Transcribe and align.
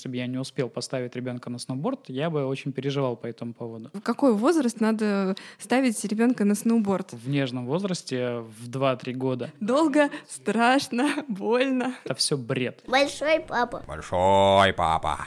если 0.00 0.08
бы 0.08 0.16
я 0.16 0.26
не 0.26 0.38
успел 0.38 0.70
поставить 0.70 1.14
ребенка 1.14 1.50
на 1.50 1.58
сноуборд, 1.58 2.08
я 2.08 2.30
бы 2.30 2.46
очень 2.46 2.72
переживал 2.72 3.16
по 3.16 3.26
этому 3.26 3.52
поводу. 3.52 3.90
В 3.92 4.00
какой 4.00 4.32
возраст 4.32 4.80
надо 4.80 5.36
ставить 5.58 6.02
ребенка 6.06 6.46
на 6.46 6.54
сноуборд? 6.54 7.12
В 7.12 7.28
нежном 7.28 7.66
возрасте, 7.66 8.38
в 8.38 8.70
2-3 8.70 9.12
года. 9.12 9.52
Долго, 9.60 10.08
страшно, 10.26 11.10
больно. 11.28 11.94
Это 12.06 12.14
все 12.14 12.38
бред. 12.38 12.82
Большой 12.86 13.40
папа. 13.40 13.84
Большой 13.86 14.72
папа. 14.72 15.26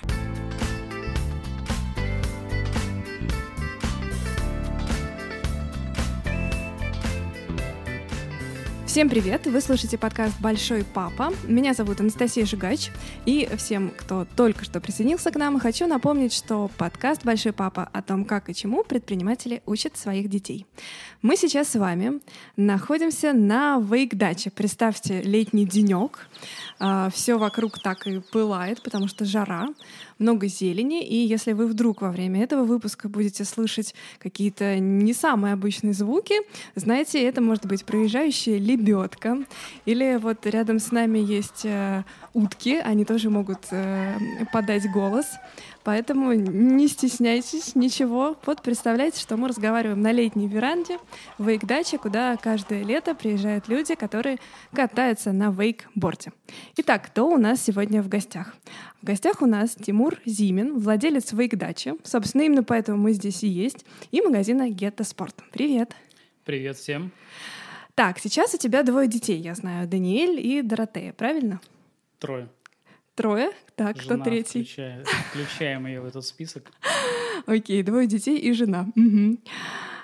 Всем 8.93 9.09
привет! 9.09 9.47
Вы 9.47 9.59
слушаете 9.59 9.97
подкаст 9.97 10.39
«Большой 10.39 10.83
папа». 10.83 11.33
Меня 11.47 11.73
зовут 11.73 11.99
Анастасия 11.99 12.45
Жигач. 12.45 12.91
И 13.25 13.49
всем, 13.57 13.89
кто 13.89 14.27
только 14.35 14.65
что 14.65 14.79
присоединился 14.79 15.31
к 15.31 15.35
нам, 15.35 15.59
хочу 15.59 15.87
напомнить, 15.87 16.31
что 16.31 16.69
подкаст 16.77 17.25
«Большой 17.25 17.53
папа» 17.53 17.89
о 17.91 18.03
том, 18.03 18.23
как 18.23 18.51
и 18.51 18.53
чему 18.53 18.83
предприниматели 18.83 19.63
учат 19.65 19.97
своих 19.97 20.29
детей. 20.29 20.67
Мы 21.23 21.37
сейчас 21.37 21.69
с 21.69 21.75
вами 21.75 22.19
находимся 22.55 23.33
на 23.33 23.79
вейк-даче. 23.79 24.51
Представьте, 24.51 25.23
летний 25.23 25.65
денек. 25.65 26.27
А, 26.77 27.09
Все 27.09 27.39
вокруг 27.39 27.81
так 27.81 28.05
и 28.05 28.19
пылает, 28.19 28.83
потому 28.83 29.07
что 29.07 29.25
жара, 29.25 29.69
много 30.19 30.47
зелени. 30.47 31.03
И 31.03 31.15
если 31.15 31.53
вы 31.53 31.67
вдруг 31.67 32.01
во 32.01 32.11
время 32.11 32.43
этого 32.43 32.63
выпуска 32.63 33.09
будете 33.09 33.45
слышать 33.45 33.95
какие-то 34.19 34.79
не 34.79 35.13
самые 35.13 35.53
обычные 35.53 35.93
звуки, 35.93 36.35
знаете, 36.75 37.21
это 37.23 37.41
может 37.41 37.65
быть 37.65 37.85
проезжающая 37.85 38.57
лебедка. 38.57 39.37
Или 39.85 40.19
вот 40.21 40.45
рядом 40.45 40.79
с 40.79 40.91
нами 40.91 41.19
есть 41.19 41.65
э, 41.65 42.03
утки, 42.33 42.77
они 42.77 43.05
тоже 43.05 43.29
могут 43.29 43.67
э, 43.71 44.17
подать 44.51 44.89
голос. 44.91 45.25
Поэтому 45.83 46.33
не 46.33 46.87
стесняйтесь 46.87 47.75
ничего. 47.75 48.37
Вот 48.45 48.61
представляете, 48.61 49.19
что 49.19 49.35
мы 49.35 49.49
разговариваем 49.49 50.01
на 50.01 50.11
летней 50.11 50.47
веранде 50.47 50.97
в 51.37 51.47
вейк-даче, 51.47 51.97
куда 51.97 52.37
каждое 52.37 52.83
лето 52.83 53.15
приезжают 53.15 53.67
люди, 53.67 53.95
которые 53.95 54.37
катаются 54.71 55.31
на 55.31 55.51
вейкборде. 55.51 56.31
Итак, 56.77 57.07
кто 57.07 57.27
у 57.27 57.37
нас 57.37 57.61
сегодня 57.61 58.01
в 58.01 58.07
гостях? 58.07 58.55
В 59.01 59.05
гостях 59.05 59.41
у 59.41 59.45
нас 59.45 59.75
Тимур 59.75 60.17
Зимин, 60.25 60.79
владелец 60.79 61.33
вейк-дачи. 61.33 61.95
Собственно, 62.03 62.43
именно 62.43 62.63
поэтому 62.63 62.97
мы 62.97 63.11
здесь 63.11 63.43
и 63.43 63.47
есть. 63.47 63.85
И 64.11 64.21
магазина 64.21 64.69
Гетто 64.69 65.03
Спорт. 65.03 65.35
Привет! 65.51 65.93
Привет 66.45 66.77
всем. 66.77 67.11
Так, 67.95 68.19
сейчас 68.19 68.53
у 68.53 68.57
тебя 68.57 68.83
двое 68.83 69.07
детей, 69.07 69.39
я 69.39 69.53
знаю, 69.53 69.87
Даниэль 69.87 70.39
и 70.39 70.61
Доротея, 70.61 71.13
правильно? 71.13 71.61
Трое. 72.23 72.47
Трое? 73.15 73.51
Так, 73.75 73.97
Жена 74.01 74.15
кто 74.15 74.23
третий? 74.23 74.63
включая- 74.63 75.03
Включаем 75.29 75.85
ее 75.87 75.99
в 75.99 76.05
этот 76.05 76.23
список. 76.23 76.71
Окей, 77.45 77.83
двое 77.83 78.07
детей 78.07 78.37
и 78.37 78.53
жена. 78.53 78.87
Мгм. 78.95 79.39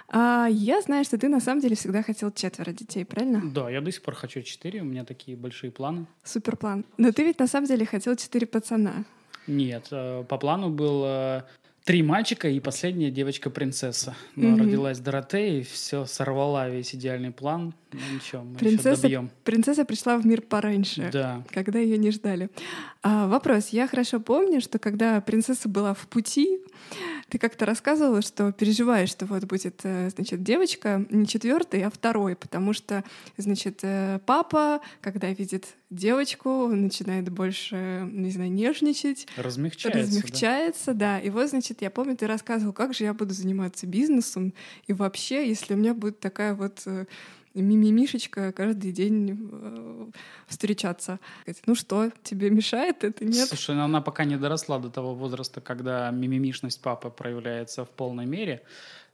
А, 0.09 0.47
я 0.51 0.81
знаю, 0.81 1.05
что 1.05 1.17
ты 1.17 1.29
на 1.29 1.39
самом 1.39 1.61
деле 1.61 1.77
всегда 1.77 2.03
хотел 2.03 2.29
четверо 2.31 2.73
детей, 2.73 3.05
правильно? 3.05 3.41
Да, 3.53 3.69
я 3.69 3.79
до 3.79 3.89
сих 3.91 4.01
пор 4.01 4.15
хочу 4.15 4.41
четыре, 4.41 4.81
у 4.81 4.85
меня 4.85 5.05
такие 5.05 5.37
большие 5.37 5.71
планы. 5.71 6.07
Супер 6.23 6.57
план. 6.57 6.83
Но 6.97 7.13
ты 7.13 7.23
ведь 7.23 7.39
на 7.39 7.47
самом 7.47 7.67
деле 7.67 7.85
хотел 7.85 8.17
четыре 8.17 8.47
пацана. 8.47 9.05
Нет, 9.47 9.87
э, 9.91 10.25
по 10.27 10.37
плану 10.37 10.69
было 10.69 11.47
три 11.89 12.03
мальчика 12.03 12.47
и 12.47 12.59
последняя 12.59 13.09
девочка-принцесса. 13.09 14.13
Но 14.35 14.49
Мгм. 14.49 14.59
родилась 14.61 14.99
Доротея 14.99 15.61
и 15.61 15.63
все 15.63 16.05
сорвала 16.05 16.69
весь 16.69 16.93
идеальный 16.93 17.31
план. 17.31 17.73
Ну 17.91 17.99
ничего, 18.13 18.43
мы 18.43 18.51
еще 18.51 18.59
Принцесса, 18.59 19.01
добьем. 19.01 19.31
принцесса 19.43 19.85
пришла 19.85 20.17
в 20.19 20.23
мир 20.23 20.43
пораньше. 20.43 21.09
Да. 21.11 21.43
когда 21.49 21.79
ее 21.79 21.97
не 21.97 22.11
ждали. 22.11 22.51
А, 23.01 23.27
вопрос. 23.27 23.69
Я 23.69 23.87
хорошо 23.87 24.19
помню, 24.19 24.61
что 24.61 24.77
когда 24.77 25.19
принцесса 25.19 25.67
была 25.67 25.95
в 25.95 26.05
пути, 26.07 26.59
ты 27.29 27.37
как-то 27.37 27.65
рассказывала, 27.65 28.21
что 28.21 28.51
переживаешь, 28.51 29.09
что 29.09 29.25
вот 29.25 29.43
будет, 29.45 29.81
э, 29.83 30.09
значит, 30.09 30.43
девочка 30.43 31.05
не 31.09 31.27
четвертый, 31.27 31.83
а 31.83 31.89
второй, 31.89 32.35
потому 32.35 32.73
что, 32.73 33.03
значит, 33.37 33.79
э, 33.83 34.19
папа, 34.25 34.81
когда 35.01 35.29
видит 35.29 35.67
девочку, 35.89 36.67
начинает 36.67 37.29
больше, 37.29 38.07
не 38.11 38.31
знаю, 38.31 38.51
нежничать, 38.51 39.27
Размягчается. 39.37 39.99
да. 39.99 39.99
размягчается, 39.99 40.93
да. 40.93 41.19
И 41.19 41.29
вот, 41.29 41.49
значит, 41.49 41.81
я 41.81 41.89
помню, 41.89 42.15
ты 42.15 42.27
рассказывал, 42.27 42.73
как 42.73 42.93
же 42.93 43.05
я 43.05 43.13
буду 43.13 43.33
заниматься 43.33 43.87
бизнесом, 43.87 44.53
и 44.87 44.93
вообще, 44.93 45.47
если 45.47 45.73
у 45.73 45.77
меня 45.77 45.93
будет 45.93 46.19
такая 46.19 46.53
вот 46.53 46.81
э, 46.85 47.05
мимимишечка 47.53 48.51
каждый 48.51 48.91
день 48.91 49.49
э, 49.51 50.07
встречаться. 50.47 51.19
Ну 51.65 51.75
что, 51.75 52.11
тебе 52.23 52.49
мешает 52.49 53.03
это, 53.03 53.25
нет? 53.25 53.47
Слушай, 53.47 53.75
ну 53.75 53.83
она 53.83 54.01
пока 54.01 54.23
не 54.25 54.37
доросла 54.37 54.79
до 54.79 54.89
того 54.89 55.15
возраста, 55.15 55.61
когда 55.61 56.09
мимимишность 56.11 56.81
папы 56.81 57.09
проявляется 57.09 57.85
в 57.85 57.89
полной 57.89 58.25
мере. 58.25 58.61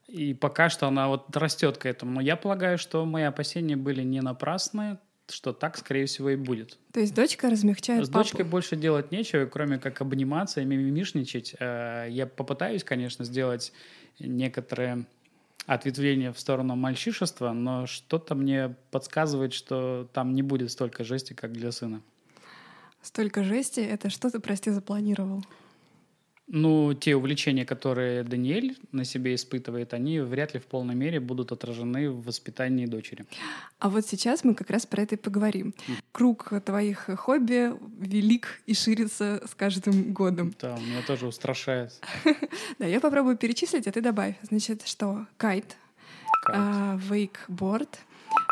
И 0.08 0.34
пока 0.34 0.70
что 0.70 0.88
она 0.88 1.08
вот 1.08 1.36
растет 1.36 1.78
к 1.78 1.86
этому. 1.86 2.12
Но 2.14 2.22
я 2.22 2.36
полагаю, 2.36 2.78
что 2.78 3.06
мои 3.06 3.24
опасения 3.24 3.76
были 3.76 4.04
не 4.04 4.22
напрасны, 4.22 5.00
что 5.28 5.52
так, 5.54 5.78
скорее 5.78 6.06
всего, 6.06 6.30
и 6.30 6.36
будет. 6.36 6.78
То 6.94 7.00
есть 7.00 7.16
дочка 7.16 7.50
размягчает 7.50 8.06
С 8.06 8.10
папу. 8.10 8.24
дочкой 8.24 8.46
больше 8.46 8.76
делать 8.76 9.12
нечего, 9.12 9.48
кроме 9.48 9.80
как 9.80 10.02
обниматься 10.02 10.62
и 10.62 10.66
мимимишничать. 10.66 11.56
Э, 11.60 12.06
Я 12.10 12.28
попытаюсь, 12.28 12.84
конечно, 12.84 13.26
сделать 13.26 13.74
некоторые 14.20 15.06
ответвления 15.66 16.32
в 16.32 16.40
сторону 16.40 16.76
мальчишества, 16.76 17.52
но 17.52 17.88
что-то 17.88 18.36
мне 18.36 18.76
подсказывает, 18.92 19.54
что 19.54 20.08
там 20.14 20.34
не 20.34 20.42
будет 20.42 20.72
столько 20.72 21.04
жести, 21.04 21.34
как 21.34 21.54
для 21.54 21.72
сына. 21.72 22.02
Столько 23.02 23.44
жести, 23.44 23.80
это 23.80 24.10
что 24.10 24.30
ты, 24.30 24.40
прости, 24.40 24.72
запланировал? 24.72 25.44
Ну, 26.48 26.94
те 26.94 27.16
увлечения, 27.16 27.66
которые 27.66 28.24
Даниэль 28.24 28.78
на 28.92 29.04
себе 29.04 29.34
испытывает, 29.34 29.94
они 29.96 30.20
вряд 30.20 30.54
ли 30.54 30.60
в 30.60 30.66
полной 30.66 30.94
мере 30.94 31.20
будут 31.20 31.52
отражены 31.52 32.12
в 32.12 32.24
воспитании 32.24 32.86
дочери. 32.86 33.26
А 33.80 33.90
вот 33.90 34.06
сейчас 34.06 34.44
мы 34.44 34.54
как 34.54 34.70
раз 34.70 34.86
про 34.86 35.02
это 35.02 35.16
и 35.16 35.18
поговорим. 35.18 35.74
Круг 36.12 36.54
твоих 36.64 37.10
хобби 37.18 37.74
велик 38.00 38.62
и 38.68 38.76
ширится 38.76 39.42
с 39.48 39.56
каждым 39.56 40.14
годом. 40.14 40.54
Да, 40.62 40.78
меня 40.78 41.02
тоже 41.06 41.28
устрашает. 41.28 41.94
Да, 42.80 42.86
я 42.86 43.00
попробую 43.00 43.38
перечислить, 43.38 43.88
а 43.88 43.92
ты 43.92 44.02
добавь. 44.02 44.36
Значит, 44.44 44.86
что? 44.86 45.28
Кайт, 45.38 45.78
а, 46.52 46.98
вейкборд, 46.98 48.00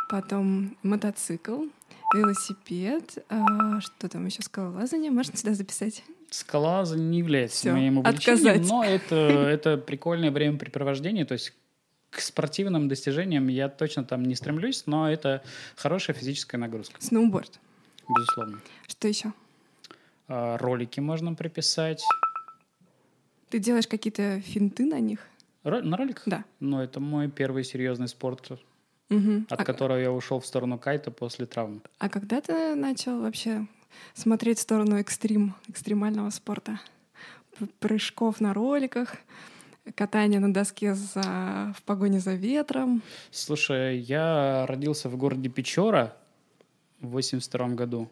потом 0.09 0.77
мотоцикл, 0.83 1.65
велосипед, 2.13 3.25
а, 3.29 3.81
что 3.81 4.07
там 4.07 4.25
еще 4.25 4.41
скалолазание, 4.41 5.11
можно 5.11 5.37
сюда 5.37 5.53
записать? 5.53 6.03
Скалолазание 6.33 7.07
не 7.07 7.17
является 7.19 7.57
Всё, 7.57 7.73
моим 7.73 7.99
увлечением, 7.99 8.47
отказать. 8.47 8.67
но 8.67 8.83
это, 8.83 9.15
это 9.51 9.77
прикольное 9.77 10.31
времяпрепровождение, 10.31 11.25
то 11.25 11.33
есть 11.33 11.53
к 12.09 12.19
спортивным 12.21 12.87
достижениям 12.87 13.47
я 13.49 13.69
точно 13.69 14.03
там 14.03 14.23
не 14.23 14.33
стремлюсь, 14.33 14.83
но 14.87 15.11
это 15.11 15.43
хорошая 15.75 16.15
физическая 16.15 16.59
нагрузка, 16.59 16.95
Сноуборд. 17.01 17.59
безусловно. 18.09 18.59
Что 18.87 19.07
еще? 19.07 19.31
А, 20.27 20.57
Ролики 20.57 20.99
можно 20.99 21.35
приписать. 21.35 22.03
Ты 23.49 23.59
делаешь 23.59 23.87
какие-то 23.87 24.41
финты 24.41 24.85
на 24.85 24.99
них? 24.99 25.19
Ро- 25.63 25.81
на 25.83 25.97
роликах? 25.97 26.23
Да. 26.25 26.45
Ну, 26.59 26.79
это 26.81 26.99
мой 26.99 27.29
первый 27.29 27.63
серьезный 27.63 28.07
спорт, 28.07 28.49
Мгм. 29.09 29.45
от 29.51 29.61
А, 29.61 29.63
которого 29.63 29.97
я 29.97 30.11
ушел 30.11 30.39
в 30.39 30.45
сторону 30.47 30.79
кайта 30.79 31.11
после 31.11 31.45
травмы. 31.45 31.81
а 31.99 32.09
когда 32.09 32.41
ты 32.41 32.73
начал 32.73 33.21
вообще 33.21 33.67
смотреть 34.13 34.59
в 34.59 34.61
сторону 34.61 34.97
экстрим, 34.97 35.55
экстремального 35.67 36.29
спорта? 36.29 36.79
Прыжков 37.79 38.41
на 38.41 38.53
роликах, 38.53 39.15
катание 39.95 40.39
на 40.39 40.53
доске 40.53 40.95
за, 40.95 41.73
в 41.77 41.83
погоне 41.83 42.19
за 42.19 42.33
ветром. 42.33 43.01
Слушай, 43.31 43.99
я 43.99 44.65
родился 44.67 45.09
в 45.09 45.17
городе 45.17 45.49
Печора 45.49 46.15
в 46.99 47.09
82 47.09 47.69
году. 47.69 48.09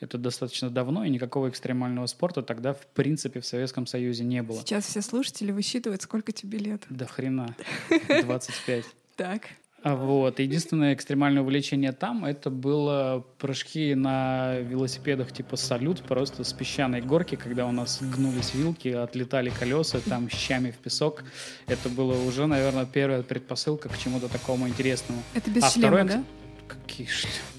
Это 0.00 0.18
достаточно 0.18 0.70
давно, 0.70 1.04
и 1.04 1.10
никакого 1.10 1.48
экстремального 1.48 2.06
спорта 2.06 2.42
тогда, 2.42 2.74
в 2.74 2.86
принципе, 2.88 3.40
в 3.40 3.46
Советском 3.46 3.86
Союзе 3.86 4.24
не 4.24 4.42
было. 4.42 4.58
Сейчас 4.60 4.86
все 4.86 5.00
слушатели 5.00 5.50
высчитывают, 5.50 6.02
сколько 6.02 6.32
тебе 6.32 6.58
лет. 6.58 6.82
До 6.90 7.06
хрена. 7.06 7.56
25. 8.08 8.84
Так. 9.16 9.48
А 9.84 9.94
Вот. 9.96 10.40
Единственное 10.40 10.94
экстремальное 10.94 11.42
увлечение 11.42 11.92
там 11.92 12.24
это 12.24 12.48
было 12.48 13.22
прыжки 13.38 13.94
на 13.94 14.56
велосипедах 14.60 15.30
типа 15.30 15.56
салют, 15.56 16.00
просто 16.02 16.42
с 16.42 16.54
песчаной 16.54 17.02
горки, 17.02 17.34
когда 17.36 17.66
у 17.66 17.72
нас 17.72 17.98
гнулись 18.00 18.54
вилки, 18.54 18.88
отлетали 18.88 19.50
колеса, 19.50 20.00
там 20.00 20.30
щами 20.30 20.70
в 20.70 20.78
песок. 20.78 21.22
Это 21.66 21.90
было 21.90 22.14
уже, 22.26 22.46
наверное, 22.46 22.86
первая 22.86 23.22
предпосылка 23.22 23.90
к 23.90 23.98
чему-то 23.98 24.28
такому 24.28 24.66
интересному. 24.66 25.22
Это 25.34 25.50
без 25.50 25.62
А 25.62 25.70
шлема, 25.70 25.88
второй 25.88 26.08
да? 26.08 26.24
Какие 26.66 27.06
шлемы? 27.06 27.53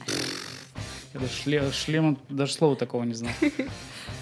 Даже 1.16 1.28
шле- 1.28 1.72
шлема, 1.72 2.18
даже 2.28 2.52
слова 2.54 2.76
такого 2.76 3.04
не 3.04 3.14
знал. 3.14 3.32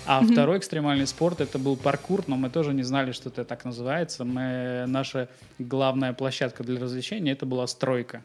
А 0.06 0.22
второй 0.22 0.60
экстремальный 0.60 1.08
спорт 1.08 1.42
это 1.42 1.58
был 1.58 1.76
паркур, 1.76 2.24
но 2.28 2.36
мы 2.36 2.50
тоже 2.50 2.74
не 2.74 2.84
знали, 2.84 3.14
что 3.14 3.30
это 3.30 3.46
так 3.46 3.66
называется. 3.66 4.26
Мы, 4.26 4.86
наша 4.88 5.28
главная 5.58 6.14
площадка 6.14 6.64
для 6.64 6.80
развлечения 6.80 7.32
это 7.32 7.46
была 7.46 7.66
стройка. 7.68 8.24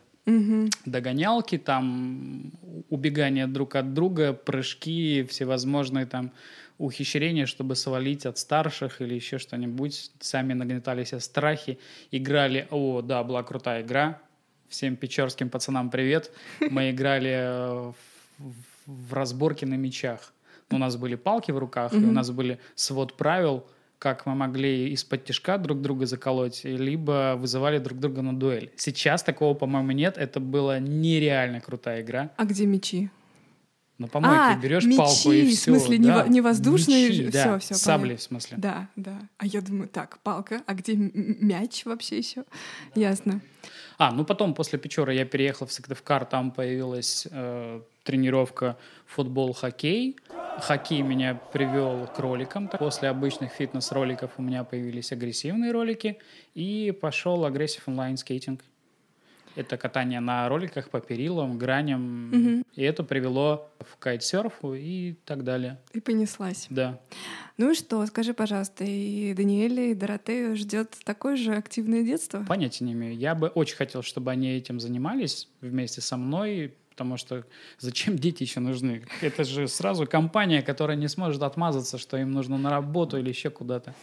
Догонялки, 0.84 1.56
там 1.56 2.52
убегание 2.90 3.46
друг 3.46 3.76
от 3.76 3.94
друга, 3.94 4.34
прыжки, 4.34 5.26
всевозможные 5.30 6.04
там 6.04 6.32
ухищрения, 6.76 7.46
чтобы 7.46 7.74
свалить 7.74 8.26
от 8.26 8.36
старших 8.36 9.00
или 9.00 9.14
еще 9.14 9.38
что-нибудь. 9.38 10.10
Сами 10.20 10.52
нагнетали 10.52 11.04
себе 11.04 11.20
страхи, 11.20 11.78
играли. 12.10 12.68
О, 12.70 13.00
да, 13.00 13.24
была 13.24 13.42
крутая 13.42 13.82
игра. 13.82 14.20
Всем 14.68 14.96
печорским 14.96 15.48
пацанам 15.48 15.88
привет. 15.88 16.30
Мы 16.60 16.90
играли 16.90 17.30
э, 17.30 17.92
в, 17.92 17.94
в 18.86 19.12
разборки 19.14 19.64
на 19.64 19.74
мечах. 19.74 20.32
У 20.70 20.78
нас 20.78 20.96
были 20.96 21.14
палки 21.16 21.50
в 21.50 21.58
руках, 21.58 21.92
и 21.92 21.96
у 21.96 22.12
нас 22.12 22.30
были 22.30 22.58
свод 22.74 23.16
правил, 23.16 23.64
как 23.98 24.26
мы 24.26 24.34
могли 24.34 24.90
из-под 24.92 25.24
тяжка 25.24 25.58
друг 25.58 25.80
друга 25.80 26.06
заколоть, 26.06 26.60
либо 26.64 27.34
вызывали 27.36 27.78
друг 27.78 27.98
друга 27.98 28.22
на 28.22 28.38
дуэль. 28.38 28.70
Сейчас 28.76 29.22
такого, 29.22 29.54
по-моему, 29.54 29.92
нет. 29.92 30.18
Это 30.18 30.40
была 30.40 30.78
нереально 30.78 31.60
крутая 31.60 32.02
игра. 32.02 32.30
А 32.36 32.44
где 32.44 32.66
мечи? 32.66 33.10
На 33.96 34.06
помойке 34.06 34.36
А, 34.40 34.56
берешь 34.56 34.84
мечи, 34.84 34.98
палку 34.98 35.32
и 35.32 35.42
в 35.46 35.48
все. 35.50 35.72
смысле, 35.72 35.98
не 35.98 36.10
во- 36.12 36.28
не 36.28 36.40
воздушные, 36.40 37.08
Мечи, 37.08 37.22
всё, 37.24 37.32
да, 37.32 37.58
всё, 37.58 37.74
Сабли, 37.74 38.02
понятно. 38.10 38.18
в 38.18 38.22
смысле. 38.22 38.56
Да, 38.58 38.88
да. 38.94 39.18
А 39.38 39.46
я 39.46 39.60
думаю, 39.60 39.88
так, 39.88 40.18
палка, 40.22 40.62
а 40.66 40.74
где 40.74 40.94
мяч 40.94 41.84
вообще 41.84 42.18
еще? 42.18 42.44
Ясно. 42.94 43.40
А, 43.98 44.12
ну 44.12 44.24
потом 44.24 44.54
после 44.54 44.78
Печора 44.78 45.12
я 45.12 45.24
переехал 45.24 45.66
в 45.66 45.72
Сыктывкар, 45.72 46.24
там 46.24 46.52
появилась 46.52 47.26
э, 47.28 47.80
тренировка 48.04 48.76
футбол, 49.06 49.52
хоккей. 49.52 50.16
Хоккей 50.60 51.02
меня 51.02 51.34
привел 51.52 52.06
к 52.06 52.16
роликам. 52.20 52.68
После 52.68 53.08
обычных 53.08 53.52
фитнес-роликов 53.52 54.30
у 54.38 54.42
меня 54.42 54.62
появились 54.62 55.10
агрессивные 55.10 55.72
ролики, 55.72 56.18
и 56.54 56.96
пошел 57.00 57.44
агрессив 57.44 57.88
онлайн-скейтинг. 57.88 58.62
Это 59.56 59.76
катание 59.76 60.20
на 60.20 60.48
роликах 60.48 60.90
по 60.90 61.00
перилам, 61.00 61.58
граням, 61.58 62.64
и 62.74 62.82
это 62.82 63.02
привело 63.02 63.70
в 63.80 63.96
кайтсерфу 63.98 64.74
и 64.74 65.14
так 65.24 65.44
далее. 65.44 65.78
И 65.92 66.00
понеслась. 66.00 66.66
Да. 66.70 67.00
Ну 67.56 67.72
и 67.72 67.74
что, 67.74 68.04
скажи, 68.06 68.34
пожалуйста, 68.34 68.84
и 68.84 69.34
Даниэля, 69.34 69.90
и 69.90 69.94
Доротею 69.94 70.56
ждет 70.56 70.96
такое 71.04 71.36
же 71.36 71.54
активное 71.54 72.02
детство? 72.02 72.44
Понятия 72.46 72.84
не 72.84 72.92
имею. 72.92 73.16
Я 73.16 73.34
бы 73.34 73.48
очень 73.48 73.76
хотел, 73.76 74.02
чтобы 74.02 74.30
они 74.30 74.50
этим 74.50 74.78
занимались 74.78 75.48
вместе 75.60 76.00
со 76.00 76.16
мной, 76.16 76.74
потому 76.98 77.16
что 77.16 77.44
зачем 77.78 78.18
дети 78.18 78.42
еще 78.42 78.58
нужны? 78.58 79.06
Это 79.20 79.44
же 79.44 79.68
сразу 79.68 80.04
компания, 80.04 80.62
которая 80.62 80.96
не 80.96 81.06
сможет 81.06 81.42
отмазаться, 81.44 81.96
что 81.96 82.16
им 82.16 82.32
нужно 82.32 82.58
на 82.58 82.70
работу 82.70 83.16
или 83.18 83.28
еще 83.28 83.50
куда-то. 83.50 83.94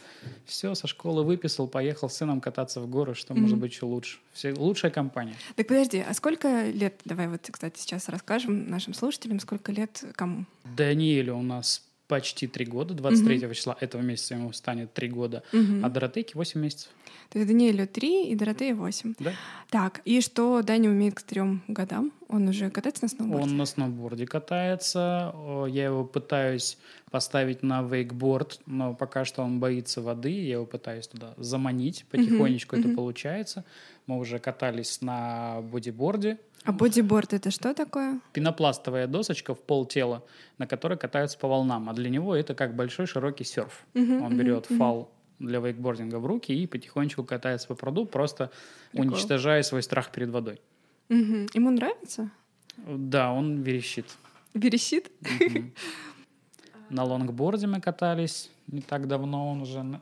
Все, 0.45 0.75
со 0.75 0.87
школы 0.87 1.25
выписал, 1.25 1.67
поехал 1.67 2.09
с 2.09 2.15
сыном 2.15 2.39
кататься 2.39 2.79
в 2.79 2.87
горы, 2.87 3.13
что 3.13 3.33
может 3.33 3.57
быть 3.57 3.73
еще 3.73 3.85
лучше. 3.85 4.19
Все, 4.31 4.53
лучшая 4.53 4.91
компания. 4.91 5.35
Так 5.57 5.67
подожди, 5.67 6.05
а 6.07 6.13
сколько 6.13 6.69
лет, 6.69 7.01
давай 7.03 7.27
вот, 7.27 7.41
кстати, 7.51 7.77
сейчас 7.77 8.07
расскажем 8.07 8.69
нашим 8.69 8.93
слушателям, 8.93 9.41
сколько 9.41 9.73
лет 9.73 10.01
кому? 10.15 10.45
Даниэлю 10.63 11.35
у 11.35 11.41
нас 11.41 11.83
почти 12.07 12.47
три 12.47 12.65
года, 12.65 12.93
23 12.93 13.53
числа 13.53 13.75
этого 13.79 14.01
месяца 14.01 14.35
ему 14.35 14.53
станет 14.53 14.93
три 14.93 15.09
года, 15.09 15.43
а 15.51 15.89
Доротейке 15.89 16.33
8 16.35 16.59
месяцев. 16.59 16.89
То 17.29 17.39
есть 17.39 17.49
Даниэлю 17.51 17.87
3 17.87 18.27
и 18.29 18.35
Доротея 18.35 18.75
8. 18.75 19.15
Да? 19.17 19.33
Так, 19.71 20.01
и 20.05 20.21
что 20.21 20.61
Даня 20.61 20.91
умеет 20.91 21.15
к 21.15 21.23
трем 21.23 21.63
годам? 21.67 22.11
Он 22.27 22.47
уже 22.47 22.69
катается 22.69 23.05
на 23.05 23.09
сноуборде? 23.09 23.43
Он 23.43 23.57
на 23.57 23.65
сноуборде 23.65 24.27
катается. 24.27 25.33
Я 25.67 25.85
его 25.85 26.05
пытаюсь 26.05 26.77
поставить 27.09 27.63
на 27.63 27.81
вейкборд, 27.81 28.61
но 28.67 28.93
пока 28.93 29.25
что 29.25 29.41
он 29.41 29.59
боится 29.59 30.01
воды. 30.01 30.29
Я 30.29 30.53
его 30.53 30.65
пытаюсь 30.65 31.07
туда 31.07 31.33
заманить. 31.37 32.05
Потихонечку 32.11 32.75
это 32.75 32.89
получается. 32.89 33.65
Мы 34.05 34.19
уже 34.19 34.37
катались 34.37 35.01
на 35.01 35.61
бодиборде. 35.61 36.37
А 36.65 36.71
бодиборд 36.71 37.33
это 37.33 37.51
что 37.51 37.73
такое? 37.73 38.19
Пенопластовая 38.33 39.07
досочка 39.07 39.53
в 39.53 39.61
пол 39.61 39.85
тела, 39.85 40.23
на 40.57 40.65
которой 40.67 40.97
катаются 40.97 41.37
по 41.37 41.47
волнам. 41.47 41.89
А 41.89 41.93
для 41.93 42.09
него 42.09 42.35
это 42.35 42.55
как 42.55 42.75
большой 42.75 43.05
широкий 43.05 43.43
серф. 43.43 43.85
Он 43.93 44.35
берет 44.37 44.65
фал 44.65 45.11
для 45.39 45.59
вейкбординга 45.59 46.17
в 46.17 46.25
руки 46.25 46.53
и 46.53 46.65
потихонечку 46.65 47.23
катается 47.23 47.67
по 47.67 47.75
пруду, 47.75 48.05
просто 48.05 48.51
Прикол. 48.91 49.11
уничтожая 49.11 49.63
свой 49.63 49.83
страх 49.83 50.11
перед 50.11 50.29
водой. 50.29 50.61
Мгм. 51.09 51.47
Ему 51.53 51.71
нравится? 51.71 52.31
Да, 52.77 53.31
он 53.31 53.61
верещит. 53.61 54.05
Верещит? 54.53 55.11
Мгм. 55.21 55.73
На 56.89 57.03
лонгборде 57.03 57.67
мы 57.67 57.81
катались 57.81 58.49
не 58.67 58.81
так 58.81 59.07
давно, 59.07 59.51
он 59.51 59.61
уже 59.61 59.99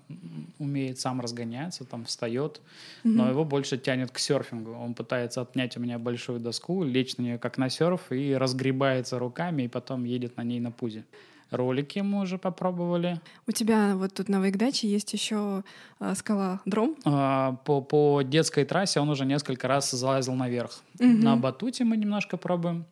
умеет 0.60 1.00
сам 1.00 1.21
разгоняться, 1.21 1.86
там 1.86 2.06
встает, 2.06 2.62
но 3.04 3.30
его 3.30 3.44
больше 3.45 3.77
тянет 3.77 4.12
к 4.12 4.19
серфингу. 4.19 4.71
Он 4.71 4.94
пытается 4.94 5.42
отнять 5.42 5.77
у 5.77 5.80
меня 5.80 6.00
большую 6.00 6.39
доску, 6.39 6.83
лечь 6.83 7.18
на 7.18 7.24
нее 7.24 7.38
как 7.38 7.57
на 7.57 7.69
серф 7.69 8.12
и 8.12 8.33
разгребается 8.36 9.19
руками, 9.19 9.63
и 9.63 9.68
потом 9.68 10.06
едет 10.06 10.38
на 10.38 10.44
ней 10.44 10.60
на 10.60 10.71
пузе. 10.71 11.04
Ролики 11.51 12.00
мы 12.00 12.21
уже 12.21 12.39
попробовали. 12.39 13.21
У 13.45 13.51
тебя 13.51 13.95
вот 13.95 14.13
тут 14.13 14.27
на 14.27 14.39
вейкдаче 14.39 14.88
есть 14.88 15.13
еще 15.13 15.63
э, 16.00 16.16
скала 16.16 16.62
Дром. 16.66 16.95
А, 17.06 17.57
По, 17.63 17.80
по 17.81 18.24
детской 18.24 18.66
трассе 18.66 19.00
он 19.00 19.09
уже 19.09 19.24
несколько 19.25 19.68
раз 19.68 19.92
залазил 19.92 20.33
наверх. 20.33 20.81
Мгм. 21.00 21.19
На 21.19 21.36
батуте 21.36 21.83
мы 21.83 21.95
немножко 21.95 22.38
пробуем. 22.38 22.86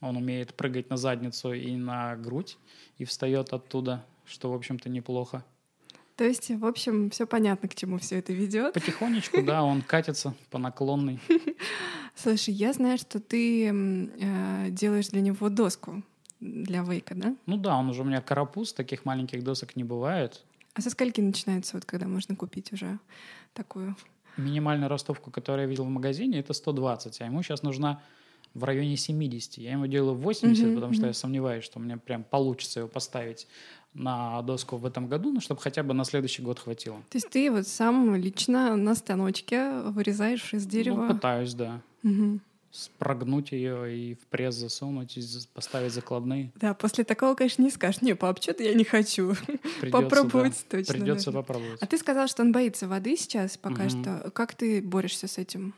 Он 0.00 0.16
умеет 0.16 0.54
прыгать 0.54 0.88
на 0.88 0.96
задницу 0.96 1.52
и 1.52 1.76
на 1.76 2.16
грудь, 2.16 2.56
и 2.96 3.04
встает 3.04 3.52
оттуда, 3.52 4.04
что, 4.30 4.50
в 4.50 4.54
общем-то, 4.54 4.88
неплохо. 4.88 5.44
То 6.16 6.24
есть, 6.24 6.50
в 6.50 6.66
общем, 6.66 7.08
все 7.10 7.26
понятно, 7.26 7.68
к 7.68 7.74
чему 7.74 7.98
все 7.98 8.18
это 8.18 8.32
ведет. 8.32 8.74
Потихонечку, 8.74 9.42
да, 9.42 9.62
он 9.62 9.80
катится 9.80 10.34
по 10.50 10.58
наклонной. 10.58 11.18
Слушай, 12.14 12.52
я 12.52 12.72
знаю, 12.74 12.98
что 12.98 13.20
ты 13.20 13.68
э, 13.68 14.66
делаешь 14.70 15.08
для 15.08 15.22
него 15.22 15.48
доску 15.48 16.02
для 16.40 16.82
вейка, 16.82 17.14
да? 17.14 17.34
Ну 17.46 17.56
да, 17.56 17.76
он 17.76 17.88
уже 17.88 18.02
у 18.02 18.04
меня 18.04 18.20
карапуз, 18.20 18.72
таких 18.74 19.04
маленьких 19.04 19.42
досок 19.42 19.76
не 19.76 19.84
бывает. 19.84 20.44
А 20.74 20.82
со 20.82 20.90
скольки 20.90 21.20
начинается, 21.20 21.76
вот 21.76 21.84
когда 21.84 22.06
можно 22.06 22.36
купить 22.36 22.72
уже 22.72 22.98
такую? 23.54 23.96
Минимальная 24.36 24.88
ростовка, 24.88 25.30
которую 25.30 25.62
я 25.62 25.68
видел 25.70 25.84
в 25.84 25.90
магазине, 25.90 26.38
это 26.38 26.52
120, 26.52 27.20
а 27.20 27.24
ему 27.24 27.42
сейчас 27.42 27.62
нужна 27.62 28.02
в 28.54 28.64
районе 28.64 28.96
70. 28.96 29.58
Я 29.58 29.72
ему 29.72 29.86
делаю 29.86 30.16
80, 30.16 30.64
Мгм, 30.64 30.74
потому 30.74 30.92
что 30.92 31.02
мгм. 31.02 31.08
я 31.08 31.14
сомневаюсь, 31.14 31.64
что 31.64 31.78
мне 31.78 31.96
прям 31.96 32.24
получится 32.24 32.80
его 32.80 32.88
поставить 32.88 33.46
на 33.94 34.40
доску 34.42 34.76
в 34.76 34.86
этом 34.86 35.08
году, 35.08 35.32
ну, 35.32 35.40
чтобы 35.40 35.60
хотя 35.60 35.82
бы 35.82 35.94
на 35.94 36.04
следующий 36.04 36.42
год 36.42 36.58
хватило. 36.58 36.96
То 37.10 37.16
есть 37.16 37.28
ты 37.30 37.50
вот 37.50 37.66
сам 37.66 38.14
лично 38.14 38.76
на 38.76 38.94
станочке 38.94 39.80
вырезаешь 39.86 40.54
из 40.54 40.64
Ну, 40.64 40.70
дерева? 40.70 41.08
пытаюсь, 41.08 41.54
да. 41.54 41.80
Мгм. 42.02 42.40
Спрогнуть 42.70 43.50
ее 43.50 43.92
и 43.96 44.14
в 44.14 44.26
пресс 44.28 44.54
засунуть, 44.54 45.16
и 45.18 45.22
поставить 45.52 45.92
закладные. 45.92 46.52
Да, 46.54 46.72
после 46.72 47.02
такого, 47.02 47.34
конечно, 47.34 47.62
не 47.62 47.70
скажешь, 47.70 48.00
не, 48.00 48.14
пап, 48.14 48.40
что-то 48.40 48.62
я 48.62 48.74
не 48.74 48.84
хочу. 48.84 49.34
Придется, 49.80 49.90
Попробовать 49.90 50.64
да. 50.70 50.78
точно. 50.78 50.94
Придется 50.94 51.30
нужно. 51.32 51.42
попробовать. 51.42 51.82
А 51.82 51.86
ты 51.86 51.98
сказал, 51.98 52.28
что 52.28 52.42
он 52.42 52.52
боится 52.52 52.86
воды 52.86 53.16
сейчас 53.16 53.56
пока 53.56 53.84
Мгм. 53.84 53.90
что. 53.90 54.30
Как 54.30 54.54
ты 54.54 54.80
борешься 54.80 55.26
с 55.26 55.36
этим? 55.36 55.74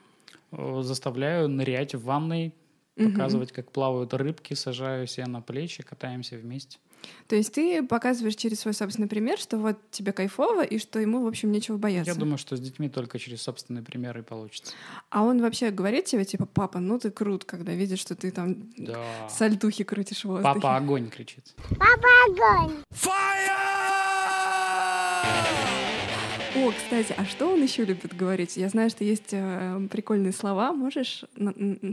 Заставляю 0.81 1.49
нырять 1.49 1.95
в 1.95 2.05
ванной, 2.05 2.53
показывать, 2.97 3.53
как 3.53 3.73
плавают 3.73 4.13
рыбки, 4.13 4.53
сажаю 4.53 5.07
себе 5.07 5.25
на 5.27 5.41
плечи, 5.41 5.83
катаемся 5.83 6.37
вместе. 6.37 6.77
То 7.29 7.37
есть 7.37 7.53
ты 7.55 7.83
показываешь 7.83 8.35
через 8.37 8.61
свой 8.61 8.75
собственный 8.75 9.09
пример, 9.09 9.39
что 9.39 9.59
вот 9.59 9.79
тебе 9.91 10.13
кайфово, 10.13 10.63
и 10.65 10.79
что 10.79 10.99
ему, 10.99 11.23
в 11.23 11.27
общем, 11.27 11.51
нечего 11.53 11.77
бояться. 11.77 12.13
Я 12.13 12.19
думаю, 12.19 12.39
что 12.39 12.57
с 12.57 12.61
детьми 12.61 12.89
только 12.89 13.19
через 13.19 13.43
собственный 13.43 13.83
пример 13.83 14.19
и 14.19 14.23
получится. 14.23 14.73
А 15.11 15.23
он 15.23 15.41
вообще 15.41 15.71
говорит 15.71 16.05
тебе, 16.07 16.25
типа, 16.25 16.47
папа, 16.47 16.79
ну 16.79 16.99
ты 16.99 17.11
крут, 17.11 17.45
когда 17.45 17.73
видит, 17.73 17.99
что 17.99 18.15
ты 18.15 18.31
там 18.31 18.57
Да. 18.77 19.29
сальтухи 19.29 19.85
крутишь 19.85 20.25
в 20.25 20.29
воздухе. 20.29 20.55
Папа 20.55 20.77
огонь 20.77 21.09
кричит. 21.09 21.55
О, 26.55 26.71
кстати, 26.71 27.15
а 27.17 27.25
что 27.25 27.49
он 27.51 27.63
еще 27.63 27.85
любит 27.85 28.15
говорить? 28.15 28.59
Я 28.59 28.69
знаю, 28.69 28.91
что 28.91 29.05
есть 29.05 29.33
э, 29.33 29.89
прикольные 29.91 30.33
слова. 30.33 30.75
Можешь 30.75 31.25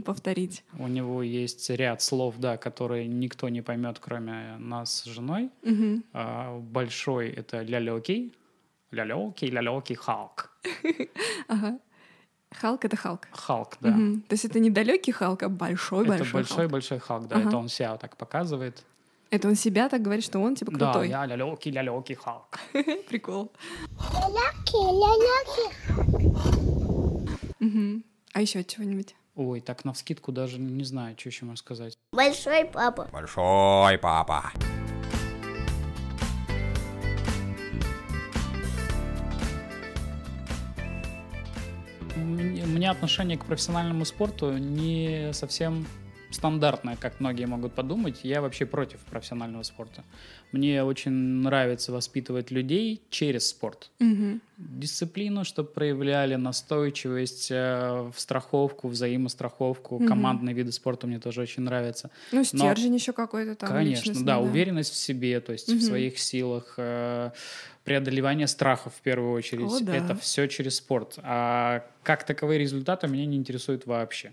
повторить? 0.04 0.64
У 0.78 0.86
него 0.86 1.22
есть 1.22 1.70
ряд 1.70 2.02
слов, 2.02 2.34
да, 2.38 2.58
которые 2.58 3.08
никто 3.08 3.48
не 3.48 3.62
поймет, 3.62 3.98
кроме 4.00 4.56
нас 4.58 5.00
с 5.00 5.04
женой. 5.06 5.48
Мгм. 5.62 6.04
А, 6.12 6.58
большой— 6.58 7.30
это 7.30 7.62
ля-лёкий. 7.62 8.34
Ля-лёкий, 8.90 9.48
ля-лёкий, 9.50 9.94
Халк. 9.94 10.50
Ага. 11.48 11.78
Халк— 12.52 12.84
это 12.84 12.96
Халк. 12.96 13.28
Халк, 13.32 13.78
да. 13.80 13.92
То 14.28 14.32
есть 14.34 14.44
это 14.44 14.60
не 14.60 14.70
далекий 14.70 15.12
Халк, 15.12 15.42
а 15.42 15.48
большой 15.48 16.00
Это 16.04 16.18
большой 16.18 16.32
большой-большой 16.32 16.98
Халк, 16.98 17.28
да. 17.28 17.36
Ага. 17.36 17.48
Это 17.48 17.56
он 17.56 17.68
себя 17.68 17.96
так 17.96 18.16
показывает. 18.18 18.84
Это 19.30 19.46
он 19.46 19.54
себя 19.54 19.88
так 19.88 20.02
говорит, 20.02 20.24
что 20.24 20.40
он 20.40 20.56
типа 20.56 20.72
Да, 20.72 20.92
крутой. 20.92 21.08
я 21.08 21.24
ля-лёкий, 21.24 21.70
ля-лёкий 21.70 22.16
Халк. 22.16 22.58
Прикол. 23.08 23.52
Мгм. 27.60 28.04
А 28.32 28.40
еще 28.40 28.64
чего-нибудь? 28.64 29.14
Ой, 29.36 29.60
так 29.60 29.84
навскидку 29.84 30.32
даже 30.32 30.58
не 30.58 30.84
знаю, 30.84 31.16
что 31.18 31.28
еще 31.28 31.44
можно 31.44 31.56
сказать. 31.58 31.96
Большой 32.12 32.64
папа. 32.64 33.08
Большой 33.12 33.98
папа. 33.98 34.52
У 42.16 42.20
меня 42.20 42.90
отношение 42.90 43.38
к 43.38 43.44
профессиональному 43.44 44.04
спорту 44.04 44.56
не 44.56 45.30
совсем 45.32 45.86
стандартное, 46.30 46.96
как 46.96 47.20
многие 47.20 47.46
могут 47.46 47.74
подумать. 47.74 48.20
Я 48.22 48.40
вообще 48.40 48.66
против 48.66 49.00
профессионального 49.00 49.62
спорта. 49.62 50.04
Мне 50.52 50.82
очень 50.84 51.12
нравится 51.12 51.92
воспитывать 51.92 52.50
людей 52.50 53.02
через 53.10 53.48
спорт. 53.48 53.90
Мгм. 53.98 54.40
Дисциплину, 54.56 55.44
чтобы 55.44 55.70
проявляли, 55.70 56.34
настойчивость, 56.36 57.48
э, 57.50 58.10
в 58.14 58.18
страховку, 58.20 58.88
взаимостраховку. 58.88 59.98
Мгм. 59.98 60.06
Командные 60.08 60.54
виды 60.54 60.72
спорта 60.72 61.06
мне 61.06 61.18
тоже 61.18 61.42
очень 61.42 61.62
нравятся. 61.62 62.10
Ну, 62.32 62.44
стержень 62.44 62.94
еще 62.94 63.12
какой-то 63.12 63.54
там. 63.54 63.68
Конечно, 63.68 64.00
личностный, 64.10 64.26
да, 64.26 64.38
уверенность 64.40 64.92
в 64.92 64.96
себе, 64.96 65.40
то 65.40 65.52
есть 65.52 65.68
Мгм. 65.68 65.78
в 65.78 65.82
своих 65.82 66.18
силах, 66.18 66.74
э, 66.76 67.30
преодолевание 67.84 68.46
страхов 68.46 68.94
в 68.94 69.00
первую 69.00 69.32
очередь. 69.32 69.70
О, 69.70 69.80
да. 69.80 69.96
Это 69.96 70.14
все 70.14 70.46
через 70.48 70.76
спорт. 70.76 71.18
А 71.22 71.84
как 72.02 72.24
таковые 72.24 72.58
результаты 72.58 73.08
меня 73.08 73.26
не 73.26 73.36
интересуют 73.36 73.86
вообще. 73.86 74.32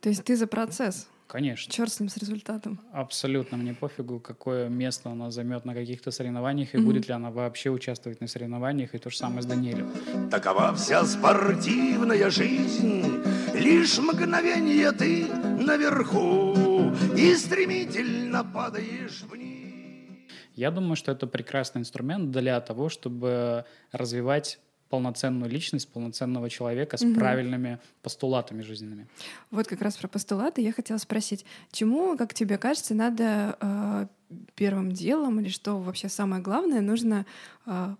То 0.00 0.08
есть 0.08 0.24
ты 0.24 0.36
за 0.36 0.46
процесс. 0.46 1.08
Конечно, 1.26 1.72
Черт 1.72 1.92
с 1.92 2.00
ним 2.00 2.08
с 2.08 2.16
результатом. 2.16 2.80
абсолютно 2.92 3.56
мне 3.56 3.72
пофигу, 3.72 4.18
какое 4.18 4.68
место 4.68 5.10
она 5.10 5.30
займет 5.30 5.64
на 5.64 5.74
каких-то 5.74 6.10
соревнованиях 6.10 6.74
и 6.74 6.78
Мгм. 6.78 6.86
будет 6.86 7.06
ли 7.06 7.14
она 7.14 7.30
вообще 7.30 7.70
участвовать 7.70 8.20
на 8.20 8.26
соревнованиях. 8.26 8.94
И 8.96 8.98
то 8.98 9.10
же 9.10 9.16
самое 9.16 9.42
с 9.42 9.46
Даниэлем. 9.46 9.92
Такова 10.30 10.74
вся 10.74 11.04
спортивная 11.04 12.30
жизнь 12.30 13.22
Лишь 13.54 13.98
мгновение 13.98 14.90
ты 14.90 15.26
наверху 15.26 16.92
И 17.16 17.34
стремительно 17.36 18.42
падаешь 18.44 19.22
вниз 19.30 20.18
Я 20.56 20.70
думаю, 20.72 20.96
что 20.96 21.12
это 21.12 21.28
прекрасный 21.28 21.80
инструмент 21.82 22.32
для 22.32 22.60
того, 22.60 22.88
чтобы 22.88 23.64
развивать 23.92 24.58
полноценную 24.90 25.50
личность, 25.50 25.88
полноценного 25.88 26.50
человека 26.50 26.96
с 26.96 27.02
Мгм. 27.02 27.14
правильными 27.14 27.78
постулатами 28.02 28.62
жизненными. 28.62 29.06
Вот 29.50 29.66
как 29.66 29.80
раз 29.80 29.96
про 29.96 30.08
постулаты 30.08 30.60
я 30.60 30.72
хотела 30.72 30.98
спросить, 30.98 31.46
чему, 31.72 32.16
как 32.18 32.34
тебе 32.34 32.58
кажется, 32.58 32.94
надо 32.94 33.56
э, 33.60 34.06
первым 34.54 34.92
делом 34.92 35.40
или 35.40 35.48
что 35.48 35.78
вообще 35.78 36.08
самое 36.08 36.42
главное 36.42 36.80
нужно 36.80 37.24
э, 37.66 37.94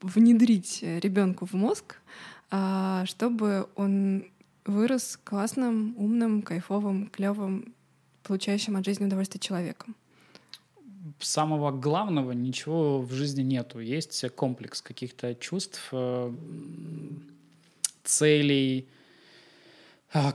внедрить 0.00 0.82
ребенку 0.82 1.44
в 1.46 1.52
мозг, 1.54 1.96
а, 2.50 3.04
чтобы 3.06 3.68
он 3.76 4.24
вырос 4.64 5.18
классным, 5.24 5.94
умным, 5.96 6.42
кайфовым, 6.42 7.08
клевым, 7.08 7.74
получающим 8.22 8.76
от 8.76 8.84
жизни 8.84 9.06
удовольствие 9.06 9.40
человеком. 9.40 9.96
Самого 11.24 11.70
главного 11.70 12.32
ничего 12.32 13.00
в 13.00 13.12
жизни 13.12 13.42
нету. 13.42 13.80
Есть 13.80 14.28
комплекс 14.34 14.82
каких-то 14.82 15.34
чувств, 15.34 15.88
э, 15.92 16.32
целей, 18.04 18.86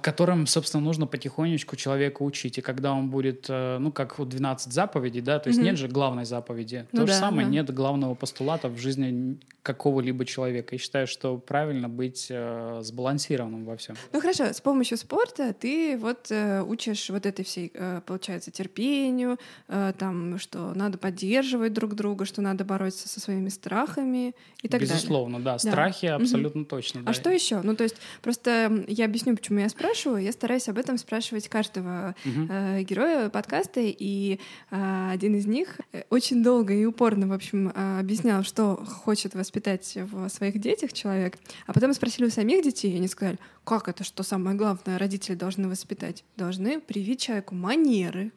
которым, 0.02 0.48
собственно, 0.48 0.84
нужно 0.84 1.06
потихонечку 1.06 1.76
человека 1.76 2.24
учить. 2.24 2.58
И 2.58 2.62
когда 2.62 2.94
он 2.94 3.10
будет, 3.10 3.46
э, 3.50 3.78
ну, 3.80 3.92
как 3.92 4.18
вот 4.18 4.30
12 4.30 4.74
заповедей, 4.74 5.22
да, 5.22 5.38
то 5.40 5.50
есть 5.50 5.60
Мгм. 5.60 5.66
нет 5.68 5.78
же 5.78 5.88
главной 5.88 6.26
заповеди. 6.26 6.88
Ну 6.92 7.02
То 7.02 7.08
же 7.08 7.14
да, 7.14 7.20
самое, 7.20 7.46
да. 7.46 7.54
нет 7.54 7.74
главного 7.74 8.16
постулата 8.16 8.70
в 8.70 8.78
жизни 8.78 9.38
какого-либо 9.62 10.26
человека. 10.26 10.76
И 10.76 10.80
считаю, 10.80 11.06
что 11.08 11.38
правильно 11.38 11.90
быть 11.90 12.28
э, 12.30 12.80
сбалансированным 12.82 13.66
во 13.66 13.76
всем. 13.78 13.96
Ну 14.14 14.22
хорошо, 14.22 14.46
с 14.46 14.62
помощью 14.62 14.98
спорта 14.98 15.54
ты 15.54 15.98
вот 15.98 16.28
э, 16.32 16.64
учишь 16.64 17.10
вот 17.10 17.26
этой 17.26 17.44
всей, 17.46 17.72
э, 17.74 18.02
получается, 18.06 18.50
терпению, 18.50 19.38
э, 19.68 19.94
там, 20.00 20.40
что 20.40 20.74
надо 20.74 20.98
поддерживать 20.98 21.74
друг 21.74 21.94
друга, 21.96 22.26
что 22.26 22.42
надо 22.42 22.64
бороться 22.66 23.08
со 23.10 23.20
своими 23.20 23.50
страхами 23.50 24.34
и 24.64 24.68
так 24.70 24.80
далее. 24.80 24.88
Безусловно, 24.96 25.40
да. 25.40 25.60
Страхи 25.60 26.06
Мгм. 26.08 26.24
абсолютно 26.24 26.66
точно. 26.66 27.04
да. 27.04 27.12
А 27.12 27.14
что 27.14 27.30
еще? 27.30 27.62
Ну, 27.62 27.76
то 27.76 27.84
есть, 27.84 27.98
просто 28.24 28.84
я 28.88 29.06
объясню, 29.06 29.36
почему 29.36 29.60
я 29.60 29.67
спрашиваю. 29.70 30.22
Я 30.24 30.32
стараюсь 30.32 30.68
об 30.70 30.78
этом 30.78 30.98
спрашивать 30.98 31.48
каждого 31.50 32.16
Мгм. 32.26 32.48
э, 32.50 32.82
героя 32.84 33.30
подкаста, 33.30 33.80
и 33.82 34.40
э, 34.72 35.10
один 35.12 35.36
из 35.36 35.46
них 35.46 35.80
э, 35.94 36.04
очень 36.10 36.44
долго 36.44 36.74
и 36.74 36.86
упорно, 36.86 37.28
в 37.28 37.34
общем, 37.34 37.70
э, 37.74 38.00
объяснял, 38.00 38.44
что 38.44 38.76
хочет 38.86 39.36
воспитать 39.36 39.96
в 39.96 40.30
своих 40.30 40.60
детях 40.60 40.94
человек. 40.94 41.38
А 41.66 41.74
потом 41.74 41.94
спросили 41.94 42.26
у 42.26 42.30
самих 42.30 42.64
детей, 42.64 42.92
и 42.94 42.96
они 42.98 43.08
сказали, 43.08 43.38
как 43.64 43.88
это, 43.90 44.04
что 44.04 44.24
самое 44.24 44.56
главное 44.58 44.98
родители 44.98 45.36
должны 45.36 45.68
воспитать? 45.68 46.24
Должны 46.36 46.80
привить 46.80 47.22
человеку 47.22 47.56
манеры. 47.56 48.32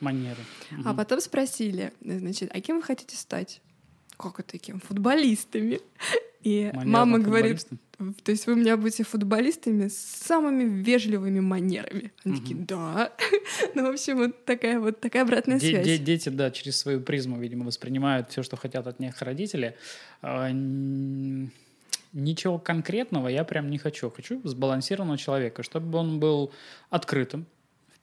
Манеры. 0.00 0.42
А 0.70 0.74
Мгм. 0.90 0.96
потом 0.96 1.20
спросили, 1.20 1.92
значит, 2.02 2.50
а 2.54 2.60
кем 2.60 2.76
вы 2.76 2.82
хотите 2.82 3.16
стать? 3.16 3.60
Как 4.18 4.40
это 4.40 4.58
кем? 4.58 4.80
Футболистами. 4.80 5.80
И 6.46 6.70
мама 6.84 7.18
говорит, 7.18 7.66
то 8.22 8.30
есть 8.30 8.46
вы 8.46 8.54
меня 8.54 8.76
будете 8.76 9.02
футболистами 9.02 9.88
с 9.88 9.96
самыми 9.98 10.62
вежливыми 10.82 11.40
манерами. 11.40 12.12
Они 12.24 12.34
Мгм. 12.34 12.40
такие, 12.42 12.60
да. 12.60 13.12
Ну, 13.74 13.82
в 13.90 13.92
общем, 13.92 14.16
вот 14.18 14.44
такая 14.44 14.78
вот 14.78 15.00
такая 15.00 15.22
обратная 15.24 15.58
Де- 15.58 15.70
связь. 15.70 15.84
де- 15.86 15.98
дети, 15.98 16.28
да, 16.28 16.52
через 16.52 16.76
свою 16.76 17.00
призму, 17.00 17.40
видимо, 17.40 17.64
воспринимают 17.64 18.30
все, 18.30 18.44
что 18.44 18.56
хотят 18.56 18.86
от 18.86 19.00
них 19.00 19.20
родители. 19.22 19.74
А, 20.22 20.50
Ничего 22.12 22.58
конкретного 22.58 23.28
я 23.28 23.44
прям 23.44 23.68
не 23.68 23.78
хочу. 23.78 24.08
Хочу 24.10 24.40
сбалансированного 24.44 25.18
человека, 25.18 25.62
чтобы 25.62 25.98
он 25.98 26.18
был 26.20 26.50
открытым. 26.90 27.44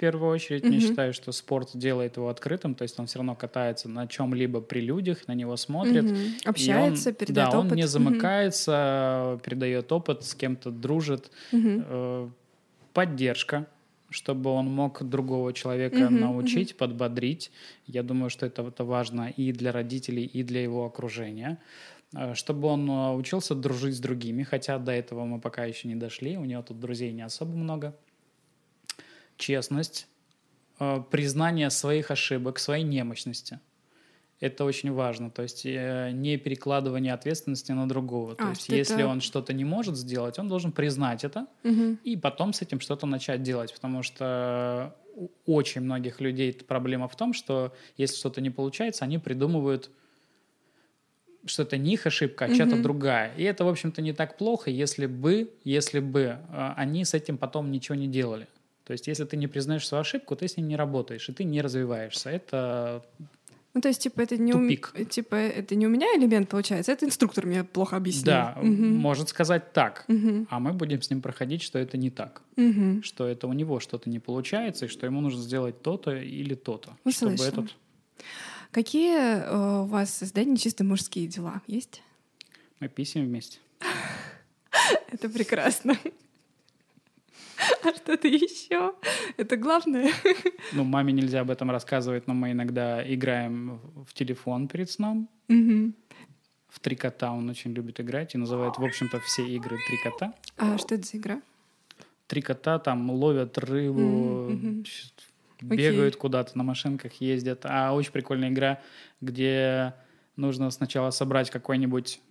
В 0.04 0.06
первую 0.06 0.32
очередь, 0.32 0.64
я 0.64 0.70
Мгм. 0.70 0.80
считаю, 0.82 1.14
что 1.14 1.32
спорт 1.32 1.70
делает 1.76 2.18
его 2.18 2.28
открытым, 2.28 2.76
то 2.76 2.82
есть 2.82 3.00
он 3.00 3.06
все 3.06 3.20
равно 3.20 3.36
катается 3.36 3.88
на 3.88 4.06
чем-либо 4.06 4.60
при 4.60 4.82
людях, 4.82 5.30
на 5.30 5.34
него 5.34 5.56
смотрит. 5.56 6.12
И 6.12 6.42
Общается, 6.44 7.10
он, 7.12 7.16
передает 7.16 7.52
да, 7.52 7.58
опыт. 7.58 7.72
он 7.72 7.78
не 7.78 7.88
замыкается, 7.88 9.40
передает 9.46 9.90
опыт, 9.94 10.26
с 10.26 10.36
кем-то 10.36 10.72
дружит. 10.72 11.32
Э, 11.54 12.28
поддержка, 12.94 13.68
чтобы 14.10 14.50
он 14.50 14.66
мог 14.66 15.02
другого 15.04 15.54
человека 15.54 16.10
Мгм, 16.10 16.20
научить, 16.20 16.76
подбодрить. 16.76 17.50
Я 17.88 18.04
думаю, 18.04 18.30
что 18.30 18.46
это, 18.46 18.62
это 18.64 18.84
важно 18.84 19.30
и 19.30 19.54
для 19.54 19.72
родителей, 19.72 20.26
и 20.26 20.44
для 20.44 20.62
его 20.64 20.86
окружения. 20.86 21.60
Э, 22.14 22.34
Чтобы 22.36 22.68
он 22.68 22.90
э, 22.90 23.14
учился 23.14 23.56
дружить 23.56 23.96
с 23.96 24.00
другими, 24.00 24.44
хотя 24.44 24.80
до 24.80 24.92
этого 24.92 25.24
мы 25.24 25.40
пока 25.40 25.64
еще 25.64 25.88
не 25.88 25.96
дошли, 25.96 26.36
у 26.38 26.44
него 26.44 26.62
тут 26.62 26.82
друзей 26.82 27.14
не 27.14 27.22
особо 27.22 27.56
много. 27.56 27.96
Честность, 29.48 30.08
э, 30.80 31.02
признание 31.12 31.70
своих 31.70 32.12
ошибок, 32.12 32.60
своей 32.60 32.86
немощности. 32.86 33.60
Это 34.40 34.64
очень 34.66 34.92
важно, 34.94 35.30
то 35.32 35.42
есть 35.44 35.66
э, 35.66 36.12
не 36.14 36.38
перекладывание 36.38 37.14
ответственности 37.14 37.74
на 37.74 37.86
другого. 37.88 38.36
То 38.36 38.44
А, 38.46 38.50
есть 38.50 38.64
что 38.64 38.76
если 38.76 39.02
это- 39.04 39.08
он 39.12 39.20
что-то 39.22 39.52
не 39.54 39.66
может 39.66 39.98
сделать, 39.98 40.40
он 40.40 40.48
должен 40.48 40.72
признать 40.72 41.26
это, 41.26 41.46
Мгм. 41.64 41.98
и 42.06 42.16
потом 42.16 42.54
с 42.54 42.62
этим 42.62 42.80
что-то 42.80 43.06
начать 43.06 43.44
делать, 43.44 43.74
потому 43.74 44.02
что 44.04 44.96
у 45.16 45.28
очень 45.46 45.82
многих 45.82 46.22
людей 46.22 46.54
проблема 46.54 47.08
в 47.08 47.16
том, 47.18 47.34
что 47.34 47.74
если 47.98 48.16
что-то 48.16 48.40
не 48.42 48.50
получается, 48.50 49.04
они 49.06 49.18
придумывают, 49.20 49.90
что 51.46 51.64
это 51.64 51.78
не 51.78 51.94
их 51.94 52.08
ошибка, 52.08 52.46
а 52.46 52.50
чья-то 52.50 52.76
Мгм. 52.76 52.82
другая. 52.84 53.36
И 53.36 53.44
это, 53.44 53.66
в 53.66 53.68
общем-то, 53.68 54.02
не 54.02 54.14
так 54.14 54.38
плохо, 54.38 54.70
если 54.72 55.06
бы, 55.08 55.50
если 55.66 56.00
бы 56.00 56.22
э, 56.22 56.74
они 56.78 57.04
с 57.04 57.14
этим 57.14 57.38
потом 57.38 57.72
ничего 57.72 57.96
не 57.96 58.08
делали. 58.08 58.48
То 58.86 58.92
есть, 58.94 59.08
если 59.08 59.24
ты 59.26 59.38
не 59.38 59.48
признаешь 59.48 59.88
свою 59.88 60.02
ошибку, 60.02 60.36
ты 60.36 60.48
с 60.48 60.58
ней 60.58 60.64
не 60.64 60.76
работаешь, 60.76 61.30
и 61.30 61.34
ты 61.34 61.44
не 61.46 61.62
развиваешься. 61.62 62.30
Это 62.30 63.04
Ну, 63.74 63.82
то 63.82 63.88
есть, 63.88 64.02
типа, 64.04 64.22
это 64.22 64.38
не, 64.38 64.54
у... 64.54 65.06
типа, 65.06 65.36
это 65.36 65.74
не 65.76 65.88
у 65.88 65.90
меня 65.90 66.06
элемент 66.18 66.48
получается, 66.50 66.92
это 66.92 67.06
инструктор 67.06 67.46
мне 67.48 67.64
плохо 67.64 67.96
объяснил. 67.96 68.26
да, 68.26 68.58
Мгм. 68.62 68.96
может 68.98 69.30
сказать 69.30 69.74
так, 69.74 70.06
Мгм. 70.08 70.48
а 70.52 70.60
мы 70.60 70.74
будем 70.74 71.02
с 71.02 71.10
ним 71.10 71.22
проходить, 71.22 71.62
что 71.64 71.80
это 71.80 71.98
не 71.98 72.10
так. 72.12 72.42
Мгм. 72.56 73.02
что 73.04 73.26
это 73.28 73.48
у 73.48 73.54
него 73.54 73.80
что-то 73.80 74.10
не 74.10 74.20
получается, 74.20 74.86
и 74.86 74.90
что 74.90 75.06
ему 75.08 75.22
нужно 75.22 75.42
сделать 75.42 75.82
то-то 75.82 76.12
или 76.16 76.54
то-то, 76.56 76.96
чтобы 77.10 77.34
Услышала. 77.36 77.62
этот... 77.64 77.76
Какие 78.72 79.18
э, 79.18 79.82
у 79.82 79.86
вас 79.86 80.12
создания 80.14 80.58
чисто 80.58 80.84
мужские 80.84 81.28
дела 81.28 81.62
есть? 81.68 82.02
Мы 82.80 82.90
писем 82.90 83.24
вместе. 83.26 83.60
Это 85.12 85.30
прекрасно. 85.30 85.96
А 87.84 87.94
что-то 87.94 88.28
еще? 88.28 88.94
Это 89.38 89.58
главное. 89.58 90.12
Ну, 90.72 90.84
маме 90.84 91.14
нельзя 91.14 91.42
об 91.42 91.52
этом 91.52 91.72
рассказывать, 91.72 92.28
но 92.28 92.34
мы 92.34 92.52
иногда 92.52 93.04
играем 93.14 93.80
в 94.08 94.14
телефон 94.14 94.68
перед 94.68 94.90
сном. 94.90 95.30
Мгм. 95.48 95.96
В 96.70 96.80
три 96.80 96.96
кота 96.96 97.32
он 97.32 97.50
очень 97.50 97.74
любит 97.74 98.00
играть 98.00 98.34
и 98.36 98.38
называет, 98.38 98.78
в 98.78 98.84
общем-то, 98.84 99.20
все 99.20 99.46
игры 99.46 99.78
три 99.88 99.98
кота. 100.04 100.34
А 100.58 100.78
что 100.78 100.96
это 100.96 101.06
за 101.06 101.18
игра? 101.18 101.42
Три 102.28 102.42
кота 102.42 102.80
там 102.80 103.12
ловят 103.12 103.58
рыбу, 103.60 104.48
Окей. 104.50 104.84
бегают 105.62 106.16
куда-то, 106.16 106.58
на 106.58 106.64
машинках 106.64 107.14
ездят. 107.22 107.66
А 107.66 107.94
очень 107.94 108.12
прикольная 108.12 108.50
игра, 108.50 108.82
где 109.22 109.94
нужно 110.36 110.72
сначала 110.72 111.12
собрать 111.12 111.52
какой-нибудь 111.52 112.22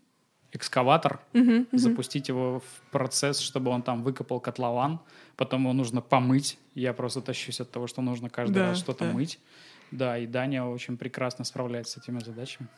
экскаватор, 0.52 1.20
Мгм, 1.32 1.66
мгм. 1.72 1.78
запустить 1.78 2.28
его 2.28 2.60
в 2.60 2.90
процесс, 2.90 3.38
чтобы 3.40 3.70
он 3.70 3.82
там 3.82 4.02
выкопал 4.02 4.38
котлован, 4.40 5.00
потом 5.36 5.62
его 5.62 5.72
нужно 5.72 6.00
помыть. 6.00 6.58
Я 6.74 6.92
просто 6.92 7.20
тащусь 7.20 7.60
от 7.60 7.70
того, 7.70 7.86
что 7.86 8.02
нужно 8.02 8.28
каждый 8.30 8.54
Да, 8.54 8.68
раз 8.68 8.78
что-то 8.78 9.04
да. 9.04 9.12
мыть. 9.12 9.38
Да, 9.90 10.18
и 10.18 10.26
Даня 10.26 10.64
очень 10.64 10.96
прекрасно 10.96 11.44
справляется 11.44 11.94
с 12.00 12.02
этими 12.02 12.18
задачами. 12.20 12.68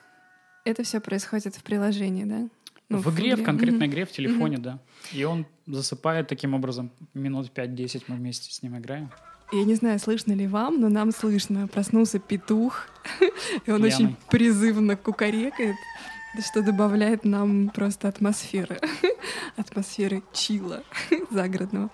Это 0.65 0.83
все 0.83 1.01
происходит 1.01 1.55
в 1.57 1.63
приложении, 1.63 2.25
да? 2.25 2.49
Ну, 2.89 2.99
в 2.99 3.13
игре, 3.15 3.35
в 3.37 3.43
конкретной 3.43 3.87
Мгм. 3.87 3.87
игре, 3.87 4.05
в 4.05 4.13
телефоне, 4.13 4.59
да. 4.59 4.79
И 5.13 5.25
он 5.25 5.47
засыпает 5.67 6.29
таким 6.29 6.55
образом. 6.55 6.91
Минут 7.15 7.51
5-10 7.53 8.05
мы 8.09 8.17
вместе 8.17 8.53
с 8.53 8.63
ним 8.63 8.77
играем. 8.79 9.11
Я 9.53 9.65
не 9.65 9.75
знаю, 9.75 9.99
слышно 9.99 10.33
ли 10.33 10.47
вам, 10.47 10.81
но 10.81 10.89
нам 10.89 11.13
слышно. 11.13 11.69
Проснулся 11.69 12.19
петух, 12.19 12.89
и 13.67 13.71
он 13.71 13.83
Пьяный. 13.83 13.87
очень 13.87 14.17
призывно 14.31 14.97
кукарекает, 14.97 15.77
что 16.41 16.63
добавляет 16.63 17.25
нам 17.25 17.69
просто 17.69 18.09
атмосферы. 18.09 18.79
Атмосферы 19.57 20.23
чила 20.33 20.83
загородного. 21.31 21.91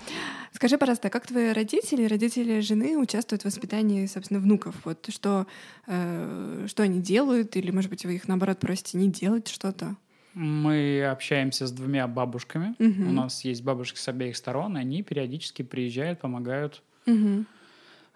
Скажи, 0.52 0.78
пожалуйста, 0.78 1.10
как 1.10 1.26
твои 1.26 1.52
родители, 1.52 2.04
родители 2.06 2.60
жены 2.60 2.96
участвуют 2.98 3.42
в 3.42 3.44
воспитании, 3.46 4.06
собственно, 4.06 4.40
внуков? 4.40 4.74
Вот 4.84 5.06
что, 5.10 5.46
э, 5.86 6.66
что 6.68 6.82
они 6.82 7.00
делают? 7.00 7.56
Или, 7.56 7.70
может 7.70 7.90
быть, 7.90 8.04
вы 8.04 8.16
их, 8.16 8.28
наоборот, 8.28 8.58
просите 8.60 8.98
не 8.98 9.08
делать 9.08 9.48
что-то? 9.48 9.96
Мы 10.34 11.04
общаемся 11.04 11.66
с 11.66 11.72
двумя 11.72 12.06
бабушками. 12.06 12.74
Мгм. 12.78 13.08
У 13.08 13.12
нас 13.12 13.44
есть 13.44 13.62
бабушки 13.62 13.98
с 13.98 14.08
обеих 14.08 14.36
сторон, 14.36 14.76
они 14.76 15.02
периодически 15.02 15.62
приезжают, 15.62 16.20
помогают. 16.20 16.82
Мгм. 17.06 17.46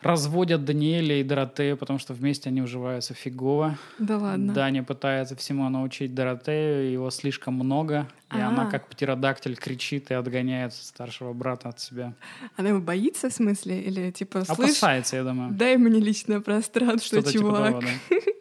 Разводят 0.01 0.67
Даниэля 0.67 1.21
и 1.21 1.23
Доротею, 1.23 1.79
потому 1.79 1.99
что 1.99 2.13
вместе 2.13 2.51
они 2.51 2.61
уживаются 2.61 3.15
фигово. 3.15 3.79
Да 3.99 4.19
ладно. 4.19 4.53
Даня 4.53 4.83
пытается 4.83 5.35
всему 5.35 5.67
научить 5.71 6.15
Доротею, 6.15 6.93
его 6.93 7.09
слишком 7.11 7.55
много, 7.55 8.07
и 8.31 8.39
она 8.39 8.67
А. 8.69 8.71
как 8.71 8.89
птеродактиль 8.89 9.57
кричит 9.57 10.11
и 10.11 10.15
отгоняет 10.15 10.75
старшего 10.75 11.33
брата 11.33 11.71
от 11.71 11.81
себя. 11.81 12.13
Она 12.57 12.69
его 12.69 12.81
боится, 12.81 13.31
в 13.31 13.33
смысле? 13.33 13.81
Или 13.83 14.11
типа, 14.11 14.45
слышь, 14.45 14.59
Опасается, 14.71 15.17
я 15.17 15.25
думаю. 15.25 15.53
дай 15.55 15.79
мне 15.79 16.01
личное 16.01 16.41
пространство, 16.41 17.21
Что-то 17.21 17.33
типа 17.33 17.43
чувак. 17.45 17.71
того, 17.71 17.81
да. 17.81 18.17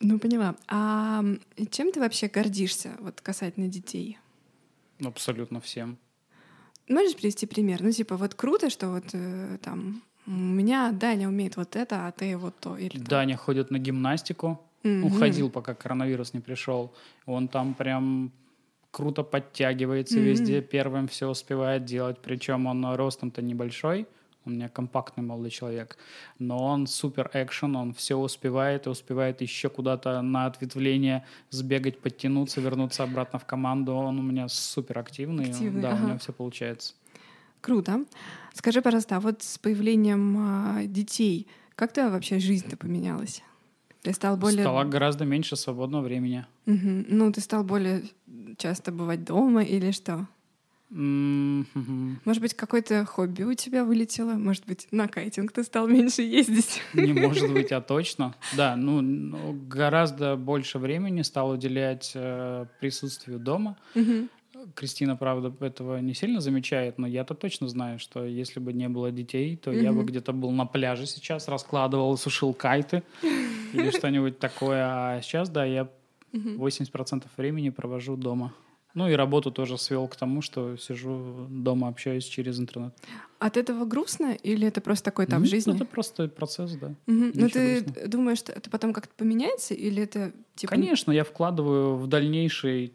Ну, 0.00 0.18
поняла. 0.18 0.54
А 0.68 1.22
чем 1.70 1.90
ты 1.90 2.00
вообще 2.00 2.28
гордишься, 2.28 2.92
вот 3.00 3.20
касательно 3.22 3.66
детей? 3.68 4.18
Абсолютно 5.04 5.60
всем. 5.60 5.96
Можешь 6.88 7.16
привести 7.16 7.46
пример? 7.46 7.82
Ну, 7.82 7.90
типа, 7.90 8.16
вот 8.16 8.34
круто, 8.34 8.70
что 8.70 8.88
вот 8.90 9.04
э, 9.14 9.58
там 9.62 10.02
у 10.26 10.30
меня 10.30 10.92
Даня 10.92 11.28
умеет 11.28 11.56
вот 11.56 11.76
это, 11.76 12.06
а 12.06 12.12
ты 12.12 12.36
вот 12.36 12.54
то. 12.60 12.76
Или 12.76 12.98
там. 12.98 13.04
Даня 13.04 13.36
ходит 13.36 13.70
на 13.70 13.78
гимнастику. 13.78 14.60
Мгм. 14.82 15.04
Уходил, 15.04 15.50
пока 15.50 15.74
коронавирус 15.74 16.34
не 16.34 16.40
пришел. 16.40 16.92
Он 17.26 17.48
там 17.48 17.74
прям 17.74 18.30
круто 18.90 19.22
подтягивается 19.22 20.16
Мгм. 20.16 20.24
везде, 20.24 20.62
первым 20.62 21.06
все 21.08 21.28
успевает 21.28 21.84
делать. 21.84 22.18
Причем 22.22 22.66
он 22.66 22.84
ростом-то 22.94 23.42
небольшой. 23.42 24.06
У 24.44 24.50
меня 24.50 24.68
компактный 24.68 25.24
молодой 25.24 25.50
человек. 25.50 25.98
Но 26.38 26.64
он 26.64 26.86
супер 26.86 27.28
экшен, 27.34 27.74
он 27.74 27.92
все 27.92 28.14
успевает 28.16 28.86
и 28.86 28.90
успевает 28.90 29.40
еще 29.40 29.68
куда-то 29.68 30.22
на 30.22 30.46
ответвление 30.46 31.24
сбегать, 31.50 31.98
подтянуться, 32.00 32.60
вернуться 32.60 33.02
обратно 33.02 33.40
в 33.40 33.44
команду. 33.44 33.92
Он 33.94 34.20
у 34.20 34.22
меня 34.22 34.48
супер 34.48 35.00
активный. 35.00 35.50
Активный, 35.50 35.82
да, 35.82 35.94
ага. 35.94 36.04
у 36.04 36.08
него 36.08 36.18
все 36.18 36.32
получается. 36.32 36.94
Круто. 37.66 38.04
Скажи, 38.54 38.80
пожалуйста, 38.80 39.16
а 39.16 39.20
вот 39.20 39.42
с 39.42 39.58
появлением 39.58 40.36
а, 40.38 40.84
детей, 40.84 41.48
как 41.74 41.92
твоя 41.92 42.10
вообще 42.10 42.38
жизнь-то 42.38 42.76
поменялась? 42.76 43.42
Ты 44.02 44.12
стал 44.12 44.36
более... 44.36 44.62
Стало 44.62 44.84
гораздо 44.84 45.24
меньше 45.24 45.56
свободного 45.56 46.02
времени. 46.02 46.46
Мгм. 46.66 47.06
Ну, 47.08 47.32
ты 47.32 47.40
стал 47.40 47.64
более 47.64 48.04
часто 48.56 48.92
бывать 48.92 49.24
дома 49.24 49.64
или 49.64 49.90
что? 49.90 50.28
Мгм. 50.90 52.20
Может 52.24 52.40
быть, 52.40 52.54
какое-то 52.54 53.04
хобби 53.04 53.42
у 53.42 53.54
тебя 53.54 53.84
вылетело? 53.84 54.34
Может 54.34 54.64
быть, 54.66 54.86
на 54.92 55.08
кайтинг 55.08 55.50
ты 55.50 55.64
стал 55.64 55.88
меньше 55.88 56.22
ездить? 56.22 56.80
Не 56.92 57.12
может 57.12 57.52
быть, 57.52 57.72
а 57.72 57.80
точно. 57.80 58.36
Да, 58.56 58.76
ну, 58.76 59.00
ну, 59.00 59.58
гораздо 59.68 60.36
больше 60.36 60.78
времени 60.78 61.22
стал 61.22 61.50
уделять 61.50 62.12
э, 62.14 62.66
присутствию 62.78 63.40
дома. 63.40 63.76
Мгм. 63.96 64.28
Кристина, 64.74 65.16
правда, 65.16 65.52
этого 65.64 65.98
не 65.98 66.14
сильно 66.14 66.40
замечает, 66.40 66.98
но 66.98 67.06
я-то 67.06 67.34
точно 67.34 67.68
знаю, 67.68 67.98
что 67.98 68.24
если 68.24 68.60
бы 68.60 68.72
не 68.72 68.88
было 68.88 69.10
детей, 69.12 69.56
то 69.56 69.72
я 69.72 69.92
бы 69.92 70.04
где-то 70.04 70.32
был 70.32 70.50
на 70.50 70.66
пляже 70.66 71.06
сейчас, 71.06 71.48
раскладывал, 71.48 72.16
сушил 72.16 72.52
кайты 72.54 73.02
или 73.72 73.90
что-нибудь 73.96 74.38
такое. 74.38 74.84
А 74.84 75.20
сейчас, 75.22 75.48
да, 75.48 75.64
я 75.64 75.88
Мгм. 76.32 76.56
80% 76.62 77.24
времени 77.36 77.70
провожу 77.70 78.16
дома. 78.16 78.52
Ну 78.94 79.08
и 79.08 79.12
работу 79.12 79.50
тоже 79.50 79.76
свел 79.78 80.08
к 80.08 80.16
тому, 80.16 80.40
что 80.42 80.76
сижу 80.76 81.46
дома, 81.50 81.88
общаюсь 81.88 82.24
через 82.24 82.58
интернет. 82.58 82.94
От 83.38 83.56
этого 83.58 83.84
грустно 83.84 84.32
или 84.42 84.66
это 84.66 84.80
просто 84.80 85.04
такой 85.04 85.26
этап 85.26 85.40
Ну, 85.40 85.44
жизни? 85.46 85.74
Это 85.74 85.84
просто 85.84 86.28
процесс, 86.28 86.72
да. 86.72 86.88
Мгм. 87.06 87.32
Ну, 87.34 87.44
ничего 87.44 87.48
ты 87.48 87.80
грустного. 87.82 88.08
думаешь, 88.08 88.38
что 88.38 88.52
это 88.52 88.70
потом 88.70 88.92
как-то 88.94 89.12
поменяется 89.16 89.74
или 89.74 90.02
это 90.02 90.32
типа... 90.54 90.70
Конечно, 90.70 91.12
я 91.12 91.24
вкладываю 91.24 91.96
в 91.96 92.06
дальнейшее 92.06 92.90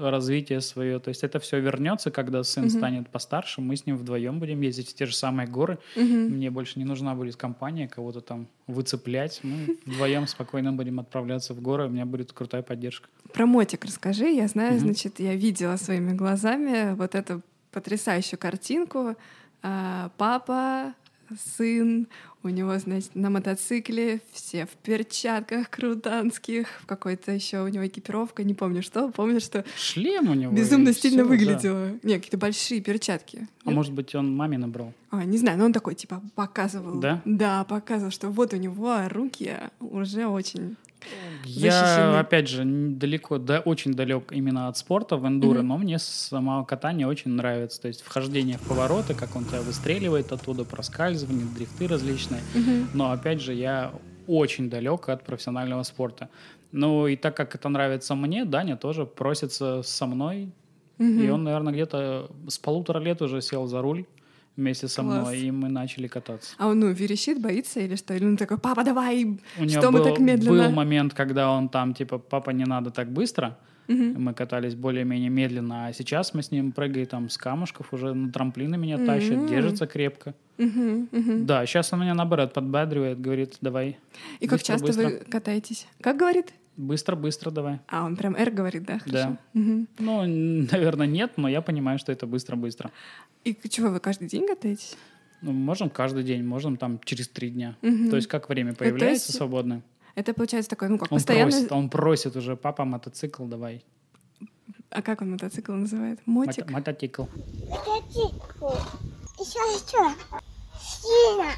развитие 0.00 0.60
свое. 0.60 0.98
То 0.98 1.08
есть 1.10 1.22
это 1.24 1.38
все 1.38 1.60
вернется, 1.60 2.10
когда 2.10 2.42
сын 2.42 2.64
Мгм. 2.64 2.70
станет 2.70 3.08
постарше, 3.10 3.60
мы 3.60 3.76
с 3.76 3.84
ним 3.86 3.96
вдвоем 3.98 4.38
будем 4.38 4.60
ездить 4.62 4.88
в 4.90 4.94
те 4.94 5.04
же 5.06 5.14
самые 5.14 5.46
горы. 5.46 5.78
Мгм. 5.96 6.30
Мне 6.36 6.50
больше 6.50 6.78
не 6.78 6.84
нужна 6.86 7.14
будет 7.14 7.36
компания, 7.36 7.88
кого-то 7.88 8.20
там 8.20 8.46
выцеплять. 8.66 9.40
Мы 9.42 9.76
вдвоем 9.84 10.26
спокойно 10.26 10.72
будем 10.72 11.00
отправляться 11.00 11.52
в 11.54 11.60
горы, 11.60 11.86
у 11.86 11.90
меня 11.90 12.06
будет 12.06 12.32
крутая 12.32 12.62
поддержка. 12.62 13.08
Про 13.32 13.46
мотик 13.46 13.84
расскажи. 13.84 14.30
Я 14.30 14.48
знаю, 14.48 14.72
Мгм. 14.74 14.80
значит, 14.80 15.20
я 15.20 15.34
видела 15.34 15.76
своими 15.76 16.12
глазами 16.12 16.94
вот 16.94 17.14
эту 17.14 17.42
потрясающую 17.72 18.38
картинку. 18.38 19.16
А, 19.62 20.10
Папа, 20.16 20.94
сын, 21.56 22.08
у 22.42 22.48
него, 22.48 22.78
значит, 22.78 23.14
на 23.14 23.30
мотоцикле, 23.30 24.20
все 24.32 24.66
в 24.66 24.70
перчатках 24.82 25.68
крутанских, 25.68 26.68
в 26.82 26.86
какой-то 26.86 27.32
еще 27.32 27.62
у 27.62 27.68
него 27.68 27.86
экипировка, 27.86 28.44
не 28.44 28.54
помню 28.54 28.82
что. 28.82 29.10
Помню, 29.10 29.40
что 29.40 29.64
Шлем 29.76 30.30
у 30.30 30.34
него. 30.34 30.52
безумно 30.52 30.92
стильно 30.92 31.24
да. 31.24 31.28
выглядело. 31.28 31.90
Не, 32.02 32.14
какие-то 32.14 32.38
большие 32.38 32.80
перчатки. 32.80 33.46
А 33.64 33.70
может 33.70 33.92
быть, 33.92 34.14
он 34.14 34.34
маме 34.34 34.58
набрал? 34.58 34.92
А, 35.10 35.24
не 35.24 35.38
знаю, 35.38 35.58
но 35.58 35.66
он 35.66 35.72
такой, 35.72 35.94
типа, 35.94 36.22
показывал. 36.34 36.98
Да? 37.00 37.20
Да, 37.24 37.64
показывал, 37.64 38.10
что 38.10 38.28
вот 38.28 38.54
у 38.54 38.56
него 38.56 38.96
руки 39.08 39.56
уже 39.80 40.26
очень... 40.26 40.76
Я, 41.44 41.70
Защищены. 41.72 42.18
опять 42.18 42.48
же, 42.48 42.62
далеко, 42.64 43.38
да, 43.38 43.60
очень 43.60 43.94
далек 43.94 44.32
именно 44.32 44.68
от 44.68 44.76
спорта 44.76 45.16
в 45.16 45.26
эндуро, 45.26 45.58
Мгм. 45.60 45.68
но 45.68 45.78
мне 45.78 45.98
само 45.98 46.64
катание 46.64 47.06
очень 47.06 47.30
нравится. 47.32 47.80
То 47.80 47.88
есть 47.88 48.02
вхождение 48.02 48.58
в 48.58 48.62
повороты, 48.68 49.14
как 49.14 49.34
он 49.36 49.44
тебя 49.44 49.62
выстреливает 49.62 50.32
оттуда, 50.32 50.64
проскальзывание, 50.64 51.46
дрифты 51.54 51.86
различные. 51.88 52.40
Но 52.94 53.10
опять 53.12 53.40
же, 53.40 53.54
я 53.54 53.92
очень 54.26 54.68
далек 54.70 55.08
от 55.08 55.24
профессионального 55.24 55.82
спорта. 55.82 56.28
Ну 56.72 57.06
и 57.08 57.16
так 57.16 57.36
как 57.36 57.54
это 57.54 57.68
нравится 57.68 58.14
мне, 58.14 58.44
Даня 58.44 58.76
тоже 58.76 59.04
просится 59.06 59.82
со 59.82 60.06
мной. 60.06 60.50
Мгм. 60.98 61.20
И 61.22 61.28
он, 61.30 61.44
наверное, 61.44 61.72
где-то 61.72 62.30
с 62.48 62.58
полутора 62.58 63.00
лет 63.00 63.22
уже 63.22 63.40
сел 63.40 63.66
за 63.66 63.80
руль 63.80 64.04
вместе 64.60 64.86
со 64.88 65.02
Класс. 65.02 65.20
мной, 65.22 65.38
и 65.40 65.50
мы 65.50 65.68
начали 65.68 66.06
кататься. 66.06 66.54
А 66.58 66.68
он, 66.68 66.78
ну, 66.80 66.90
верещит, 66.92 67.40
боится 67.40 67.80
или 67.80 67.96
что? 67.96 68.14
Или 68.14 68.26
он 68.26 68.36
такой, 68.36 68.58
папа, 68.58 68.84
давай! 68.84 69.24
У 69.58 69.64
него 69.64 69.80
Что 69.80 69.90
мы 69.90 69.98
был, 69.98 70.04
так 70.04 70.18
медленно? 70.20 70.64
был 70.68 70.70
момент, 70.70 71.14
когда 71.14 71.50
он 71.50 71.68
там, 71.68 71.94
типа, 71.94 72.18
папа, 72.18 72.50
не 72.50 72.64
надо 72.64 72.90
так 72.90 73.10
быстро. 73.10 73.58
Мгм. 73.88 74.22
Мы 74.22 74.34
катались 74.34 74.76
более-менее 74.76 75.30
медленно, 75.30 75.86
а 75.86 75.92
сейчас 75.92 76.32
мы 76.32 76.42
с 76.44 76.52
ним 76.52 76.70
прыгаем 76.70 77.06
там 77.06 77.28
с 77.28 77.36
камушков, 77.36 77.92
уже 77.92 78.14
на 78.14 78.30
трамплины 78.30 78.76
меня 78.76 78.98
тащит, 78.98 79.32
М. 79.32 79.46
держится 79.48 79.86
крепко. 79.88 80.34
Мгм. 80.58 81.08
Да, 81.46 81.66
сейчас 81.66 81.92
он 81.92 82.00
меня, 82.00 82.14
наоборот, 82.14 82.52
подбадривает, 82.52 83.20
говорит, 83.20 83.56
давай, 83.60 83.98
И 84.38 84.46
как 84.46 84.60
Быстро, 84.60 84.74
часто 84.78 84.92
вы 84.92 85.10
катаетесь? 85.28 85.86
Как 86.00 86.16
говорит? 86.18 86.52
Быстро-быстро 86.76 87.50
давай. 87.50 87.80
А, 87.88 88.04
он 88.04 88.16
прям 88.16 88.34
«Р» 88.36 88.50
говорит, 88.50 88.84
да? 88.84 88.98
Хорошо. 88.98 89.12
Да. 89.12 89.38
Мгм. 89.54 89.88
Ну, 89.98 90.26
наверное, 90.72 91.06
нет, 91.06 91.32
но 91.36 91.48
я 91.48 91.60
понимаю, 91.60 91.98
что 91.98 92.12
это 92.12 92.26
быстро-быстро. 92.26 92.90
И 93.44 93.56
чего, 93.68 93.88
вы 93.90 94.00
каждый 94.00 94.28
день 94.28 94.46
катаетесь? 94.46 94.96
Ну, 95.42 95.52
можем 95.52 95.88
каждый 95.90 96.22
день, 96.22 96.44
можем 96.44 96.76
там 96.76 97.00
через 97.04 97.28
три 97.28 97.50
дня. 97.50 97.76
Мгм. 97.82 98.10
То 98.10 98.16
есть 98.16 98.28
как 98.28 98.48
время 98.48 98.72
то 98.72 98.78
появляется 98.80 99.28
есть 99.28 99.38
свободное, 99.38 99.82
Это 100.14 100.34
получается 100.34 100.70
такой, 100.70 100.88
ну 100.88 100.98
как, 100.98 101.10
он 101.12 101.16
постоянно... 101.18 101.50
просит, 101.50 101.72
он 101.72 101.88
просит 101.88 102.36
уже, 102.36 102.56
папа, 102.56 102.84
мотоцикл 102.84 103.44
давай. 103.46 103.84
А 104.90 105.02
как 105.02 105.22
он 105.22 105.30
мотоцикл 105.32 105.72
называет? 105.72 106.18
Мотик? 106.26 106.66
Мото- 106.66 106.72
мотоцикл. 106.72 107.24
Мотоцикл. 107.68 108.66
Еще, 109.38 109.58
еще. 109.76 110.14
Сильно. 110.80 111.50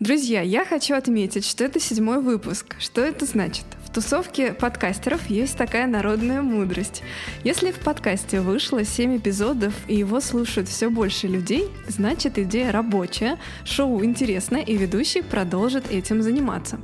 Друзья, 0.00 0.40
я 0.42 0.64
хочу 0.64 0.94
отметить, 0.94 1.44
что 1.44 1.64
это 1.64 1.80
седьмой 1.80 2.22
выпуск. 2.22 2.76
Что 2.78 3.00
это 3.00 3.26
значит? 3.26 3.66
В 3.88 3.90
тусовке 3.90 4.52
подкастеров 4.52 5.30
есть 5.30 5.56
такая 5.56 5.86
народная 5.86 6.42
мудрость. 6.42 7.02
Если 7.42 7.72
в 7.72 7.78
подкасте 7.78 8.42
вышло 8.42 8.84
7 8.84 9.16
эпизодов 9.16 9.72
и 9.88 9.96
его 9.96 10.20
слушают 10.20 10.68
все 10.68 10.90
больше 10.90 11.26
людей, 11.26 11.64
значит 11.88 12.38
идея 12.38 12.70
рабочая, 12.70 13.38
шоу 13.64 14.04
интересно 14.04 14.58
и 14.58 14.76
ведущий 14.76 15.22
продолжит 15.22 15.90
этим 15.90 16.20
заниматься. 16.20 16.78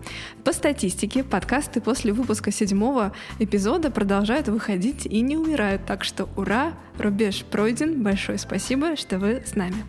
По 0.45 0.55
статистике, 0.55 1.23
подкасты 1.23 1.83
после 1.83 2.15
выпуска 2.15 2.51
седьмого 2.51 3.13
эпизода 3.39 3.91
продолжают 3.91 4.49
выходить 4.49 5.05
и 5.05 5.21
не 5.21 5.37
умирают. 5.37 5.85
Так 5.85 6.05
что 6.05 6.31
ура, 6.37 6.73
рубеж 6.99 7.45
пройден. 7.45 8.03
Большое 8.03 8.39
спасибо, 8.39 8.97
что 8.97 9.19
вы 9.19 9.43
с 9.45 9.55
нами. 9.55 9.85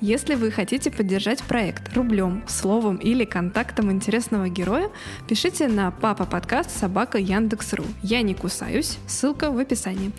Если 0.00 0.34
вы 0.36 0.50
хотите 0.50 0.90
поддержать 0.90 1.42
проект 1.42 1.92
рублем, 1.96 2.44
словом 2.46 2.96
или 2.96 3.24
контактом 3.24 3.90
интересного 3.90 4.48
героя, 4.48 4.90
пишите 5.28 5.66
на 5.68 5.90
папа 5.90 6.24
подкаст 6.24 6.47
«Собака 6.68 7.18
Яндекс.ру». 7.18 7.84
Я 8.02 8.22
не 8.22 8.34
кусаюсь, 8.34 8.98
ссылка 9.06 9.50
в 9.50 9.58
описании. 9.58 10.12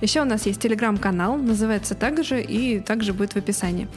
Еще 0.00 0.20
у 0.20 0.24
нас 0.24 0.46
есть 0.46 0.60
телеграм-канал, 0.60 1.36
называется 1.36 1.94
так 1.94 2.24
же 2.24 2.42
и 2.42 2.80
также 2.80 3.12
будет 3.12 3.32
в 3.32 3.36
описании. 3.36 3.88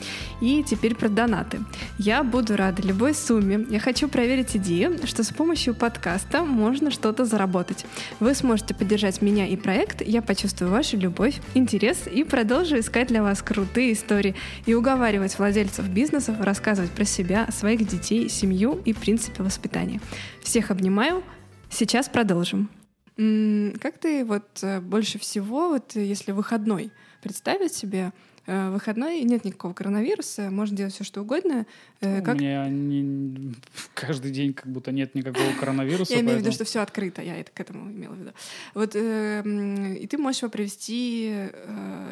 И 0.42 0.64
теперь 0.64 0.96
про 0.96 1.10
донаты. 1.10 1.60
Я 1.98 2.24
буду 2.24 2.56
рада 2.56 2.82
любой 2.82 3.14
сумме. 3.14 3.66
Я 3.70 3.80
хочу 3.80 4.08
проверить 4.08 4.56
идею, 4.56 5.00
что 5.06 5.24
с 5.24 5.30
помощью 5.30 5.74
подкаста 5.74 6.44
можно 6.44 6.92
что-то 6.92 7.26
заработать. 7.26 7.86
Вы 8.20 8.36
сможете 8.36 8.76
поддержать 8.76 9.22
меня 9.22 9.48
и 9.48 9.56
проект, 9.56 10.02
я 10.02 10.22
почувствую 10.22 10.72
вашу 10.72 10.98
любовь, 10.98 11.40
интерес 11.56 12.08
и 12.12 12.24
продолжу 12.24 12.80
искать 12.80 13.08
для 13.08 13.24
вас 13.24 13.42
крутые 13.42 13.94
истории 13.94 14.36
и 14.66 14.74
уговаривать 14.74 15.38
владельцев 15.40 15.88
бизнесов 15.88 16.36
рассказывать 16.40 16.92
про 16.92 17.06
себя, 17.06 17.48
своих 17.52 17.88
детей, 17.88 18.30
семью 18.30 18.82
и 18.86 18.94
принципы 18.94 19.44
воспитания. 19.44 20.00
Всех 20.44 20.72
обнимаю. 20.72 21.24
Сейчас 21.70 22.10
продолжим. 22.10 22.70
Как 23.16 23.98
ты 24.00 24.24
вот 24.24 24.48
э, 24.64 24.80
больше 24.80 25.20
всего, 25.20 25.70
вот 25.70 25.96
если 25.96 26.32
выходной 26.32 26.90
представить 27.22 27.74
себе, 27.74 28.14
э, 28.46 28.70
выходной 28.70 29.22
нет 29.24 29.44
никакого 29.44 29.74
коронавируса, 29.74 30.50
можно 30.50 30.78
делать 30.78 30.94
все 30.94 31.04
что 31.04 31.22
угодно. 31.22 31.66
э, 32.00 32.22
У 32.22 32.24
Как 32.24 32.40
меня 32.40 32.70
не- 32.70 33.56
каждый 33.94 34.32
день 34.32 34.54
как 34.54 34.68
будто 34.68 34.94
нет 34.94 35.16
никакого 35.16 35.52
коронавируса. 35.60 36.14
Я 36.16 36.22
имею 36.22 36.38
в 36.40 36.42
виду, 36.42 36.54
что 36.54 36.64
все 36.64 36.80
открыто, 36.80 37.22
я 37.22 37.36
это 37.38 37.52
к 37.52 37.60
этому 37.60 37.92
имела 37.92 38.14
в 38.14 38.20
виду. 38.20 38.32
Вот 38.74 38.96
и 38.96 40.08
ты 40.08 40.18
можешь 40.18 40.42
его 40.42 40.50
провести 40.50 41.50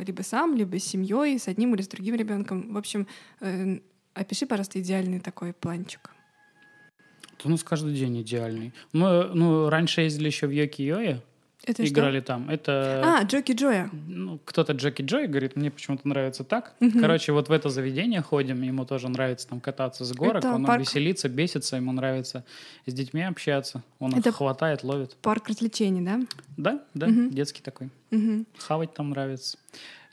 либо 0.06 0.22
сам, 0.24 0.56
либо 0.58 0.78
с 0.78 0.84
семьей, 0.84 1.40
с 1.40 1.48
одним 1.48 1.74
или 1.74 1.82
с 1.84 1.88
другим 1.88 2.16
ребенком. 2.16 2.74
В 2.74 2.78
общем, 2.78 3.08
опиши, 4.14 4.46
пожалуйста, 4.46 4.82
идеальный 4.82 5.22
такой 5.22 5.54
планчик. 5.54 6.12
У 7.44 7.50
нас 7.50 7.64
каждый 7.64 7.94
день 7.94 8.22
идеальный. 8.22 8.74
Мы 8.94 9.30
ну, 9.34 9.70
раньше 9.70 10.02
ездили 10.02 10.28
еще 10.28 10.48
в 10.48 10.52
Йоки-Йои, 10.52 11.22
Это 11.66 11.86
что? 11.86 11.94
играли 11.94 12.20
там. 12.22 12.50
Это 12.50 13.02
А, 13.06 13.24
Джоки 13.24 13.52
Джоя. 13.52 13.90
ну, 14.08 14.40
кто-то 14.46 14.74
Джеки 14.74 15.02
Джой 15.02 15.28
говорит, 15.28 15.56
мне 15.56 15.70
почему-то 15.70 16.08
нравится 16.08 16.44
так. 16.44 16.74
Мгм. 16.80 17.00
Короче, 17.02 17.32
вот 17.34 17.50
в 17.50 17.52
это 17.52 17.70
заведение 17.70 18.22
ходим, 18.22 18.62
ему 18.62 18.86
тоже 18.86 19.10
нравится 19.10 19.48
там 19.48 19.60
кататься 19.60 20.04
с 20.06 20.14
горок, 20.14 20.38
Это 20.38 20.54
он 20.54 20.66
парк- 20.66 20.82
веселится, 20.82 21.30
бесится, 21.30 21.76
ему 21.76 21.92
нравится 21.92 22.44
с 22.86 22.94
детьми 22.94 23.22
общаться, 23.24 23.84
он 24.00 24.14
Это- 24.16 24.30
их 24.30 24.36
хватает, 24.36 24.84
ловит. 24.84 25.16
Парк 25.22 25.48
развлечений, 25.50 26.02
да? 26.02 26.22
Да, 26.58 26.80
да, 26.94 27.08
Мгм. 27.08 27.30
детский 27.32 27.62
такой. 27.62 27.90
Мгм. 28.12 28.46
Хавать 28.58 28.94
там 28.94 29.10
нравится. 29.12 29.58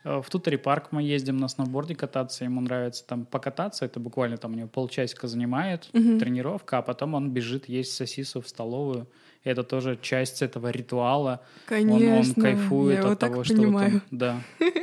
Э, 0.05 0.21
В 0.23 0.31
Тутори 0.31 0.57
парк 0.57 0.89
мы 0.93 1.03
ездим 1.03 1.39
на 1.39 1.49
сноуборде 1.49 1.95
кататься, 1.95 2.45
ему 2.45 2.61
нравится 2.61 3.05
там 3.07 3.25
покататься, 3.25 3.85
это 3.85 4.01
буквально 4.01 4.37
там 4.37 4.53
у 4.53 4.55
него 4.57 4.69
полчасика 4.69 5.27
занимает, 5.29 5.89
Мгм. 5.93 6.19
тренировка, 6.19 6.79
а 6.79 6.83
потом 6.83 7.15
он 7.15 7.31
бежит 7.31 7.69
есть 7.69 7.95
сосису 7.95 8.41
в 8.41 8.49
столовую. 8.49 9.07
И 9.45 9.49
это 9.51 9.63
тоже 9.63 9.99
часть 10.01 10.41
этого 10.43 10.69
ритуала. 10.71 11.31
Он- 11.33 11.67
Конечно, 11.67 12.35
он, 12.37 12.43
кайфует 12.43 13.03
я 13.05 13.11
от 13.11 13.19
так 13.19 13.31
того, 13.31 13.45
что 13.45 13.55
вот 13.55 13.61
он- 13.61 13.67
понимаю. 13.67 14.03
да. 14.11 14.41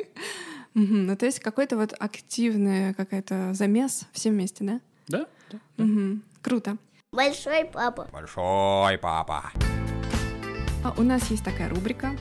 Ну, 0.74 1.18
то 1.18 1.26
есть 1.26 1.40
какой-то 1.42 1.76
вот 1.76 1.94
активный 2.00 2.94
какая-то 2.94 3.54
замес 3.54 4.08
все 4.14 4.30
вместе, 4.30 4.64
да? 4.64 5.26
Да. 5.46 5.86
Круто. 6.42 6.78
Большой 7.12 7.66
папа. 7.66 8.08
Большой 8.14 8.98
папа. 8.98 9.52
А 10.86 10.94
у 10.98 11.04
нас 11.04 11.30
есть 11.30 11.44
такая 11.44 11.68
рубрика. 11.68 12.12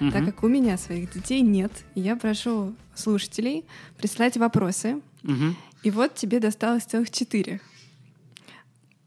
Так 0.00 0.22
Мгм. 0.22 0.26
как 0.32 0.42
у 0.44 0.48
меня 0.48 0.78
своих 0.78 1.12
детей 1.12 1.42
нет, 1.42 1.70
я 1.94 2.16
прошу 2.16 2.74
слушателей 2.94 3.64
присылать 3.98 4.36
вопросы. 4.38 5.02
Мгм. 5.22 5.54
И 5.82 5.90
вот 5.90 6.14
тебе 6.14 6.40
досталось 6.40 6.84
целых 6.84 7.10
четыре. 7.10 7.60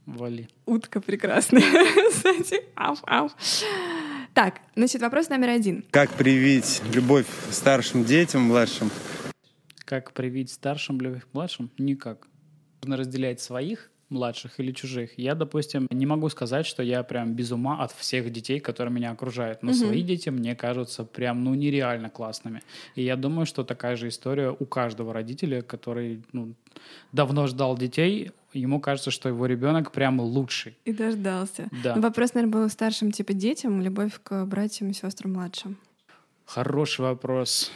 Вали. 0.06 0.48
Утка 0.66 1.02
прекрасная. 1.02 1.62
Кстати, 2.12 2.62
ав, 2.76 3.00
ав. 3.08 3.32
Так, 4.34 4.60
значит, 4.76 5.02
вопрос 5.02 5.30
номер 5.30 5.50
один. 5.50 5.84
Как 5.92 6.12
привить 6.12 6.82
любовь 6.94 7.26
старшим 7.52 8.04
детям, 8.04 8.44
младшим? 8.44 8.92
Как 9.86 10.12
привить 10.14 10.52
старшим 10.52 11.00
любовь 11.02 11.24
к 11.24 11.34
младшим? 11.34 11.72
Никак. 11.78 12.28
Нужно 12.82 12.98
разделять 12.98 13.42
своих 13.42 13.90
младших 14.14 14.60
или 14.60 14.72
чужих. 14.72 15.18
Я, 15.18 15.36
допустим, 15.36 15.88
не 15.92 16.06
могу 16.06 16.30
сказать, 16.30 16.66
что 16.66 16.84
я 16.84 17.04
прям 17.04 17.34
без 17.34 17.52
ума 17.52 17.84
от 17.84 17.92
всех 17.92 18.32
детей, 18.32 18.60
которые 18.60 18.94
меня 18.94 19.12
окружают. 19.12 19.64
Но 19.64 19.72
Мгм. 19.72 19.78
свои 19.80 20.02
дети 20.04 20.30
мне 20.30 20.56
кажутся 20.56 21.04
прям, 21.04 21.44
ну, 21.44 21.54
нереально 21.56 22.10
классными. 22.10 22.62
И 22.96 23.04
я 23.04 23.16
думаю, 23.16 23.46
что 23.46 23.64
такая 23.64 23.96
же 23.96 24.08
история 24.08 24.56
у 24.58 24.66
каждого 24.66 25.14
родителя, 25.14 25.62
который, 25.62 26.22
ну, 26.32 26.54
давно 27.12 27.48
ждал 27.48 27.78
детей, 27.78 28.32
ему 28.54 28.80
кажется, 28.80 29.12
что 29.12 29.30
его 29.30 29.46
ребенок 29.48 29.92
прям 29.92 30.20
лучший. 30.22 30.78
И 30.86 30.94
дождался. 30.94 31.68
Да. 31.84 31.96
Вопрос, 31.96 32.34
наверное, 32.36 32.54
был 32.62 32.70
старшим 32.70 33.12
типа 33.12 33.34
детям, 33.34 33.82
любовь 33.82 34.20
к 34.24 34.46
братьям 34.46 34.92
и 34.92 34.94
сестрам 34.94 35.34
младшим. 35.34 35.78
Хороший 36.46 37.02
вопрос. 37.02 37.72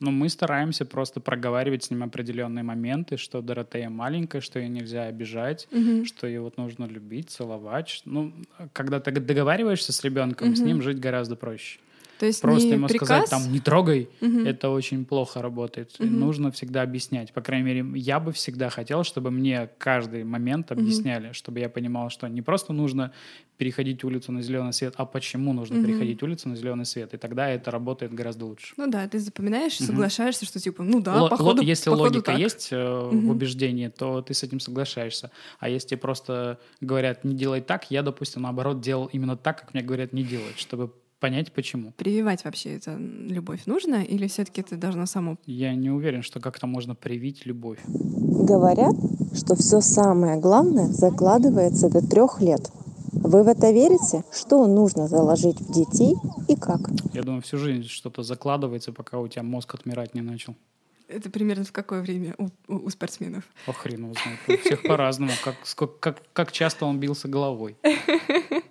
Ну, 0.00 0.10
мы 0.10 0.28
стараемся 0.28 0.84
просто 0.84 1.20
проговаривать 1.20 1.84
с 1.84 1.90
ним 1.90 2.02
определенные 2.02 2.64
моменты, 2.64 3.16
что 3.16 3.40
Доротея 3.42 3.88
маленькая, 3.90 4.40
что 4.40 4.58
ее 4.58 4.68
нельзя 4.68 5.04
обижать, 5.04 5.68
Мгм. 5.70 6.04
что 6.04 6.26
ее 6.26 6.40
вот 6.40 6.56
нужно 6.58 6.86
любить, 6.86 7.30
целовать. 7.30 8.02
Ну, 8.04 8.32
когда 8.72 8.98
ты 8.98 9.12
договариваешься 9.12 9.92
с 9.92 10.02
ребенком, 10.02 10.54
с 10.56 10.58
Мгм. 10.60 10.68
ним 10.68 10.82
жить 10.82 10.98
гораздо 10.98 11.36
проще. 11.36 11.78
То 12.18 12.26
есть 12.26 12.40
Просто 12.42 12.74
ему 12.74 12.86
приказ? 12.86 13.08
сказать 13.08 13.30
там 13.30 13.52
не 13.52 13.60
трогай, 13.60 14.08
Мгм. 14.20 14.46
это 14.46 14.70
очень 14.70 15.04
плохо 15.04 15.42
работает. 15.42 15.92
Мгм. 15.98 16.20
Нужно 16.20 16.50
всегда 16.50 16.82
объяснять. 16.82 17.32
По 17.32 17.40
крайней 17.40 17.64
мере, 17.66 17.84
я 17.98 18.20
бы 18.20 18.32
всегда 18.32 18.70
хотел, 18.70 19.02
чтобы 19.04 19.30
мне 19.30 19.68
каждый 19.78 20.24
момент 20.24 20.70
объясняли, 20.72 21.32
чтобы 21.32 21.60
я 21.60 21.68
понимал, 21.68 22.10
что 22.10 22.28
не 22.28 22.42
просто 22.42 22.72
нужно 22.72 23.12
переходить 23.56 24.02
улицу 24.04 24.32
на 24.32 24.42
зеленый 24.42 24.72
свет, 24.72 24.94
а 24.96 25.04
почему 25.06 25.52
нужно 25.52 25.76
Мгм. 25.76 25.86
переходить 25.86 26.22
улицу 26.22 26.48
на 26.48 26.56
зеленый 26.56 26.84
свет. 26.84 27.14
И 27.14 27.16
тогда 27.16 27.48
это 27.48 27.70
работает 27.70 28.12
гораздо 28.12 28.46
лучше. 28.46 28.74
Ну 28.76 28.88
да, 28.90 29.06
ты 29.08 29.18
запоминаешь, 29.20 29.78
Мгм. 29.80 29.86
соглашаешься, 29.86 30.44
что 30.44 30.58
типа, 30.60 30.82
ну 30.82 31.00
да, 31.00 31.22
Ло- 31.22 31.28
походу, 31.28 31.62
если 31.62 31.90
походу 31.90 32.14
логика 32.14 32.32
так. 32.32 32.38
есть 32.40 32.68
э, 32.72 33.10
Мгм. 33.12 33.26
в 33.26 33.30
убеждении, 33.30 33.88
то 33.88 34.22
ты 34.22 34.34
с 34.34 34.42
этим 34.42 34.58
соглашаешься. 34.60 35.30
А 35.60 35.68
если 35.68 35.94
просто 35.96 36.58
говорят 36.80 37.24
не 37.24 37.34
делай 37.34 37.60
так, 37.60 37.90
я, 37.90 38.02
допустим, 38.02 38.42
наоборот 38.42 38.80
делал 38.80 39.06
именно 39.12 39.36
так, 39.36 39.60
как 39.60 39.72
мне 39.74 39.82
говорят 39.84 40.12
не 40.12 40.24
делать, 40.24 40.58
чтобы 40.58 40.92
понять 41.24 41.52
почему. 41.52 41.92
Прививать 41.96 42.44
вообще 42.44 42.76
это 42.76 42.96
любовь 42.98 43.62
нужно 43.64 44.02
или 44.02 44.26
все-таки 44.26 44.60
это 44.60 44.76
должно 44.76 45.06
само? 45.06 45.36
Я 45.46 45.74
не 45.74 45.90
уверен, 45.90 46.22
что 46.22 46.38
как-то 46.38 46.66
можно 46.66 46.94
привить 46.94 47.46
любовь. 47.46 47.78
Говорят, 47.86 48.94
что 49.34 49.54
все 49.54 49.80
самое 49.80 50.38
главное 50.38 50.86
закладывается 50.88 51.88
до 51.88 52.06
трех 52.06 52.42
лет. 52.42 52.70
Вы 53.12 53.42
в 53.42 53.48
это 53.48 53.70
верите? 53.72 54.22
Что 54.30 54.66
нужно 54.66 55.08
заложить 55.08 55.58
в 55.60 55.72
детей 55.72 56.14
и 56.46 56.56
как? 56.56 56.80
Я 57.14 57.22
думаю, 57.22 57.40
всю 57.40 57.56
жизнь 57.56 57.88
что-то 57.88 58.22
закладывается, 58.22 58.92
пока 58.92 59.18
у 59.18 59.26
тебя 59.28 59.42
мозг 59.44 59.74
отмирать 59.74 60.14
не 60.14 60.20
начал. 60.20 60.54
Это 61.08 61.30
примерно 61.30 61.64
в 61.64 61.72
какое 61.72 62.02
время 62.02 62.34
у, 62.36 62.48
у- 62.68 62.86
у 62.86 62.90
спортсменов? 62.90 63.44
О, 63.66 63.72
хрен 63.72 64.04
его 64.04 64.12
знает. 64.14 64.38
У 64.48 64.62
всех 64.62 64.82
по-разному. 64.82 65.32
Как, 65.42 65.54
как, 66.00 66.22
как 66.34 66.52
часто 66.52 66.84
он 66.84 66.98
бился 67.00 67.28
головой. 67.28 67.76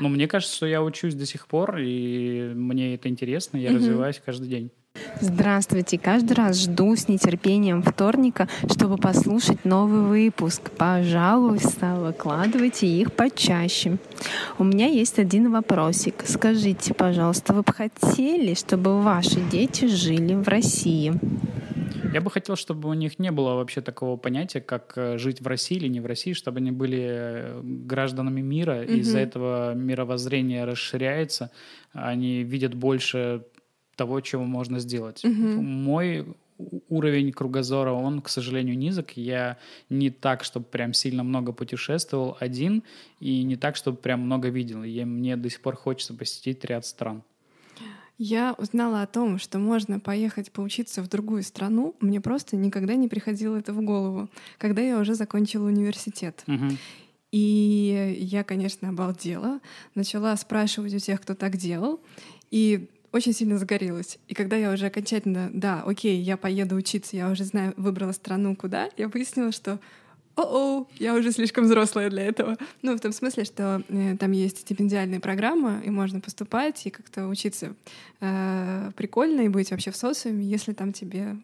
Но 0.00 0.08
мне 0.08 0.28
кажется, 0.28 0.54
что 0.56 0.66
я 0.66 0.82
учусь 0.82 1.14
до 1.14 1.26
сих 1.26 1.46
пор, 1.46 1.78
и 1.78 2.52
мне 2.54 2.94
это 2.94 3.08
интересно, 3.08 3.56
я 3.56 3.72
развиваюсь 3.72 4.20
каждый 4.24 4.48
день. 4.48 4.70
Здравствуйте! 5.20 5.98
Каждый 5.98 6.34
раз 6.34 6.62
жду 6.62 6.94
с 6.94 7.08
нетерпением 7.08 7.82
вторника, 7.82 8.48
чтобы 8.70 8.96
послушать 8.96 9.64
новый 9.64 10.02
выпуск. 10.02 10.70
Пожалуйста, 10.70 11.94
выкладывайте 11.94 12.86
их 12.86 13.12
почаще. 13.12 13.98
У 14.58 14.64
меня 14.64 14.86
есть 14.86 15.18
один 15.18 15.50
вопросик. 15.50 16.24
Скажите, 16.26 16.94
пожалуйста, 16.94 17.52
вы 17.52 17.62
бы 17.62 17.72
хотели, 17.72 18.54
чтобы 18.54 19.00
ваши 19.00 19.40
дети 19.40 19.86
жили 19.86 20.34
в 20.34 20.48
России? 20.48 21.14
Я 22.16 22.22
бы 22.22 22.30
хотел, 22.30 22.56
чтобы 22.56 22.88
у 22.88 22.94
них 22.94 23.18
не 23.18 23.30
было 23.30 23.56
вообще 23.56 23.82
такого 23.82 24.16
понятия, 24.16 24.62
как 24.62 24.94
э, 24.96 25.18
жить 25.18 25.42
в 25.42 25.46
России 25.46 25.76
или 25.76 25.88
не 25.88 26.00
в 26.00 26.06
России, 26.06 26.32
чтобы 26.32 26.60
они 26.60 26.70
были 26.70 27.06
э, 27.10 27.60
гражданами 27.62 28.40
мира, 28.40 28.82
и 28.82 28.86
Мгм. 28.86 29.00
из-за 29.00 29.18
этого 29.18 29.74
мировоззрение 29.74 30.64
расширяется, 30.64 31.50
они 31.92 32.42
видят 32.42 32.74
больше 32.74 33.44
того, 33.96 34.22
чего 34.22 34.44
можно 34.44 34.78
сделать. 34.78 35.24
Мгм. 35.24 35.62
Мой 35.62 36.26
уровень 36.88 37.32
кругозора, 37.32 37.92
он, 37.92 38.22
к 38.22 38.30
сожалению, 38.30 38.78
низок. 38.78 39.18
Я 39.18 39.58
не 39.90 40.08
так, 40.08 40.42
чтобы 40.42 40.64
прям 40.64 40.94
сильно 40.94 41.22
много 41.22 41.52
путешествовал 41.52 42.38
один, 42.40 42.82
и 43.20 43.42
не 43.42 43.56
так, 43.56 43.76
чтобы 43.76 43.98
прям 43.98 44.20
много 44.20 44.48
видел. 44.48 44.84
И 44.84 45.04
мне 45.04 45.36
до 45.36 45.50
сих 45.50 45.60
пор 45.60 45.76
хочется 45.76 46.14
посетить 46.14 46.64
ряд 46.64 46.86
стран. 46.86 47.22
Я 48.18 48.54
узнала 48.56 49.02
о 49.02 49.06
том, 49.06 49.38
что 49.38 49.58
можно 49.58 50.00
поехать 50.00 50.50
поучиться 50.50 51.02
в 51.02 51.08
другую 51.08 51.42
страну. 51.42 51.94
Мне 52.00 52.20
просто 52.20 52.56
никогда 52.56 52.94
не 52.94 53.08
приходило 53.08 53.56
это 53.56 53.72
в 53.72 53.82
голову, 53.82 54.30
когда 54.58 54.80
я 54.80 54.98
уже 54.98 55.14
закончила 55.14 55.66
университет. 55.66 56.42
Мгм. 56.46 56.78
И 57.30 58.16
я, 58.18 58.44
конечно, 58.44 58.88
обалдела. 58.88 59.60
Начала 59.94 60.34
спрашивать 60.36 60.94
у 60.94 60.98
тех, 60.98 61.20
кто 61.20 61.34
так 61.34 61.56
делал. 61.56 62.00
И 62.50 62.88
очень 63.12 63.32
сильно 63.32 63.58
загорелась. 63.58 64.18
И 64.28 64.34
когда 64.34 64.56
я 64.56 64.72
уже 64.72 64.86
окончательно, 64.86 65.50
да, 65.52 65.82
окей, 65.82 66.20
я 66.20 66.36
поеду 66.36 66.76
учиться, 66.76 67.16
я 67.16 67.30
уже 67.30 67.44
знаю, 67.44 67.74
выбрала 67.76 68.12
страну 68.12 68.56
куда, 68.56 68.90
я 68.96 69.08
выяснила, 69.08 69.52
что 69.52 69.80
о-о, 70.36 70.86
я 70.98 71.14
уже 71.14 71.32
слишком 71.32 71.64
взрослая 71.64 72.10
для 72.10 72.24
этого. 72.24 72.56
Ну, 72.82 72.94
в 72.94 73.00
том 73.00 73.12
смысле, 73.12 73.44
что 73.44 73.82
э, 73.88 74.16
там 74.18 74.32
есть 74.32 74.58
стипендиальная 74.58 75.18
программа, 75.18 75.80
и 75.84 75.90
можно 75.90 76.20
поступать 76.20 76.86
и 76.86 76.90
как-то 76.90 77.26
учиться 77.26 77.74
э, 78.20 78.90
прикольно 78.96 79.42
и 79.42 79.48
быть 79.48 79.70
вообще 79.70 79.90
в 79.90 79.96
социуме, 79.96 80.44
если 80.44 80.74
там 80.74 80.92
тебе 80.92 81.36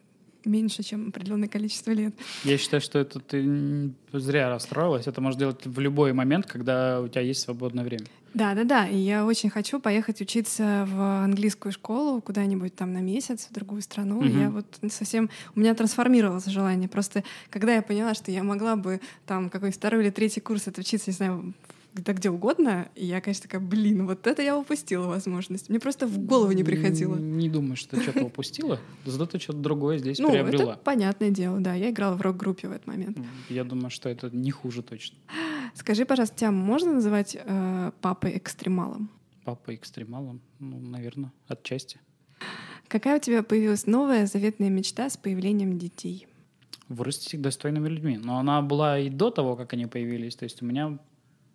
меньше, 0.45 0.83
чем 0.83 1.09
определенное 1.09 1.47
количество 1.47 1.91
лет. 1.91 2.13
Я 2.43 2.57
считаю, 2.57 2.81
что 2.81 2.99
это 2.99 3.19
ты 3.19 3.91
зря 4.11 4.49
расстроилась. 4.49 5.07
Это 5.07 5.21
можно 5.21 5.39
делать 5.39 5.65
в 5.65 5.79
любой 5.79 6.13
момент, 6.13 6.45
когда 6.45 7.01
у 7.01 7.07
тебя 7.07 7.21
есть 7.21 7.41
свободное 7.41 7.83
время. 7.83 8.05
Да, 8.33 8.55
да, 8.55 8.63
да. 8.63 8.87
И 8.87 8.97
я 8.97 9.25
очень 9.25 9.49
хочу 9.49 9.79
поехать 9.79 10.19
учиться 10.19 10.87
в 10.89 11.23
английскую 11.23 11.71
школу 11.71 12.19
куда-нибудь 12.19 12.75
там 12.75 12.91
на 12.91 12.97
месяц 12.99 13.47
в 13.49 13.53
другую 13.53 13.81
страну. 13.81 14.21
Мгм. 14.21 14.39
Я 14.39 14.49
вот 14.49 14.65
совсем 14.91 15.29
у 15.55 15.59
меня 15.59 15.75
трансформировалось 15.75 16.45
желание. 16.45 16.89
Просто 16.89 17.23
когда 17.51 17.75
я 17.75 17.81
поняла, 17.83 18.15
что 18.15 18.31
я 18.31 18.43
могла 18.43 18.75
бы 18.75 19.01
там 19.27 19.49
какой 19.49 19.71
второй 19.71 20.03
или 20.03 20.09
третий 20.09 20.41
курс 20.41 20.67
отучиться, 20.67 21.11
не 21.11 21.15
знаю, 21.15 21.53
да 21.93 22.13
где 22.13 22.29
угодно, 22.29 22.89
и 22.95 23.05
я, 23.05 23.21
конечно, 23.21 23.43
такая, 23.43 23.61
блин, 23.61 24.05
вот 24.07 24.25
это 24.27 24.41
я 24.41 24.57
упустила 24.57 25.07
возможность. 25.07 25.69
Мне 25.69 25.79
просто 25.79 26.07
в 26.07 26.17
голову 26.17 26.51
не 26.51 26.63
приходило. 26.63 27.15
Не 27.15 27.49
думаю, 27.49 27.75
что 27.75 27.95
ты 27.97 28.01
что-то 28.03 28.23
упустила. 28.25 28.79
Зато 29.05 29.25
ты 29.27 29.39
что-то 29.39 29.59
другое 29.59 29.97
здесь 29.99 30.19
Ну, 30.19 30.31
приобрела. 30.31 30.73
это 30.73 30.81
понятное 30.83 31.29
дело, 31.29 31.59
да. 31.59 31.73
Я 31.75 31.91
играла 31.91 32.15
в 32.15 32.21
рок-группе 32.21 32.67
в 32.67 32.71
этот 32.71 32.87
момент. 32.87 33.17
Я 33.49 33.63
думаю, 33.63 33.89
что 33.89 34.09
это 34.09 34.29
не 34.35 34.51
хуже 34.51 34.81
точно. 34.81 35.17
Скажи, 35.75 36.05
пожалуйста, 36.05 36.35
тебя 36.37 36.51
можно 36.51 36.93
называть 36.93 37.37
э, 37.39 37.91
папой-экстремалом? 38.01 39.09
Папа 39.43 39.75
экстремалом, 39.75 40.41
ну, 40.59 40.79
наверное, 40.79 41.31
отчасти. 41.47 41.99
Какая 42.87 43.17
у 43.17 43.19
тебя 43.19 43.43
появилась 43.43 43.85
новая 43.87 44.25
заветная 44.25 44.69
мечта 44.69 45.09
с 45.09 45.17
появлением 45.17 45.77
детей? 45.77 46.27
Вырастить 46.89 47.33
их 47.33 47.41
достойными 47.41 47.87
людьми. 47.89 48.17
Но 48.17 48.37
она 48.39 48.61
была 48.61 48.99
и 48.99 49.09
до 49.09 49.31
того, 49.31 49.55
как 49.55 49.73
они 49.73 49.85
появились. 49.85 50.35
То 50.35 50.43
есть 50.43 50.61
у 50.61 50.65
меня 50.65 50.97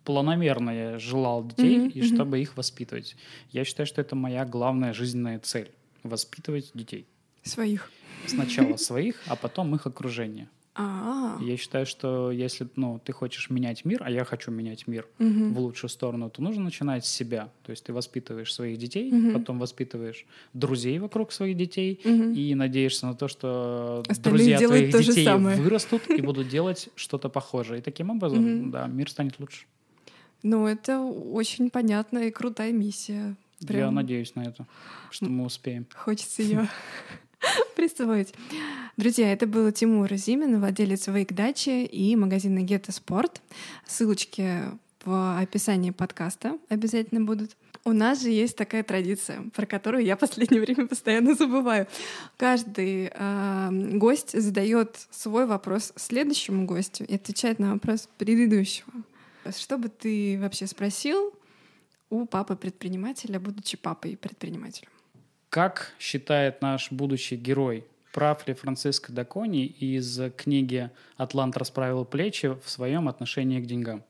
планомерно 0.03 0.69
я 0.71 0.99
желал 0.99 1.45
детей, 1.45 1.77
Мгм, 1.77 1.89
и 1.89 1.99
мгм. 2.01 2.15
чтобы 2.15 2.39
их 2.39 2.57
воспитывать. 2.57 3.15
Я 3.51 3.63
считаю, 3.65 3.87
что 3.87 4.01
это 4.01 4.15
моя 4.15 4.45
главная 4.45 4.93
жизненная 4.93 5.39
цель— 5.39 5.71
воспитывать 6.03 6.71
детей. 6.73 7.05
Своих. 7.43 7.91
Сначала 8.27 8.75
своих, 8.77 9.15
а 9.27 9.35
потом 9.35 9.73
их 9.75 9.85
окружение. 9.87 10.49
А, 10.75 11.37
Я 11.41 11.57
считаю, 11.57 11.85
что 11.85 12.31
если 12.31 12.65
ну, 12.77 13.01
ты 13.03 13.11
хочешь 13.11 13.49
менять 13.49 13.83
мир, 13.83 14.01
а 14.05 14.09
я 14.09 14.23
хочу 14.23 14.49
менять 14.49 14.87
мир 14.87 15.07
Мгм. 15.17 15.53
в 15.53 15.59
лучшую 15.59 15.89
сторону, 15.89 16.29
то 16.29 16.41
нужно 16.41 16.63
начинать 16.63 17.05
с 17.05 17.09
себя. 17.11 17.49
То 17.63 17.71
есть 17.71 17.83
ты 17.83 17.91
воспитываешь 17.91 18.53
своих 18.53 18.77
детей, 18.77 19.11
Мгм. 19.11 19.33
потом 19.33 19.59
воспитываешь 19.59 20.25
друзей 20.53 20.99
вокруг 20.99 21.33
своих 21.33 21.57
детей 21.57 21.99
Мгм. 22.05 22.33
и 22.33 22.55
надеешься 22.55 23.07
на 23.07 23.13
то, 23.15 23.27
что 23.27 24.03
Остальные 24.07 24.55
друзья 24.57 24.67
твоих 24.67 24.91
детей 24.97 25.27
вырастут 25.57 26.09
и 26.09 26.21
будут 26.21 26.47
делать 26.47 26.89
что-то 26.95 27.27
похожее. 27.29 27.79
И 27.79 27.81
таким 27.81 28.09
образом, 28.11 28.71
да, 28.71 28.87
мир 28.87 29.09
станет 29.09 29.37
лучше. 29.39 29.65
Ну, 30.43 30.67
это 30.67 30.99
очень 30.99 31.69
понятная 31.69 32.27
и 32.27 32.31
крутая 32.31 32.71
миссия. 32.71 33.35
Я 33.59 33.67
Прям 33.67 33.95
надеюсь 33.95 34.35
на 34.35 34.41
это, 34.41 34.65
что 35.11 35.25
мы 35.25 35.45
успеем. 35.45 35.85
Хочется 35.93 36.41
ее 36.41 36.69
представить. 37.75 38.33
Друзья, 38.97 39.31
это 39.31 39.47
был 39.47 39.71
Тимур 39.71 40.13
Зимин, 40.15 40.59
владелец 40.59 41.07
Вейк 41.07 41.33
Дачи 41.33 41.85
и 41.85 42.15
магазина 42.15 42.59
Гетто 42.59 42.91
Спорт. 42.91 43.41
Ссылочки 43.87 44.63
в 45.03 45.39
описании 45.39 45.91
подкаста 45.91 46.57
обязательно 46.69 47.21
будут. 47.21 47.55
У 47.85 47.93
нас 47.93 48.21
же 48.21 48.29
есть 48.29 48.57
такая 48.57 48.83
традиция, 48.83 49.43
про 49.55 49.65
которую 49.65 50.03
я 50.03 50.17
в 50.17 50.19
последнее 50.19 50.61
время 50.65 50.87
постоянно 50.87 51.33
забываю. 51.33 51.87
Каждый 52.37 53.11
э, 53.13 53.69
гость 53.93 54.39
задает 54.39 55.07
свой 55.11 55.45
вопрос 55.45 55.93
следующему 55.95 56.65
гостю 56.65 57.05
и 57.05 57.15
отвечает 57.15 57.59
на 57.59 57.73
вопрос 57.73 58.09
предыдущего. 58.17 58.91
Что 59.51 59.77
бы 59.77 59.89
ты 59.89 60.37
вообще 60.39 60.67
спросил 60.67 61.33
у 62.09 62.25
папы 62.25 62.55
предпринимателя, 62.55 63.39
будучи 63.39 63.77
папой 63.77 64.17
предпринимателем? 64.17 64.89
Как 65.49 65.93
считает 65.99 66.61
наш 66.61 66.91
будущий 66.91 67.35
герой, 67.35 67.85
прав 68.13 68.47
ли 68.47 68.53
Франциско 68.53 69.11
Дакони 69.11 69.65
из 69.65 70.19
книги 70.37 70.91
«Атлант 71.17 71.57
расправил 71.57 72.05
плечи» 72.05 72.47
в 72.63 72.69
своем 72.69 73.07
отношении 73.07 73.59
к 73.59 73.65
деньгам? 73.65 74.03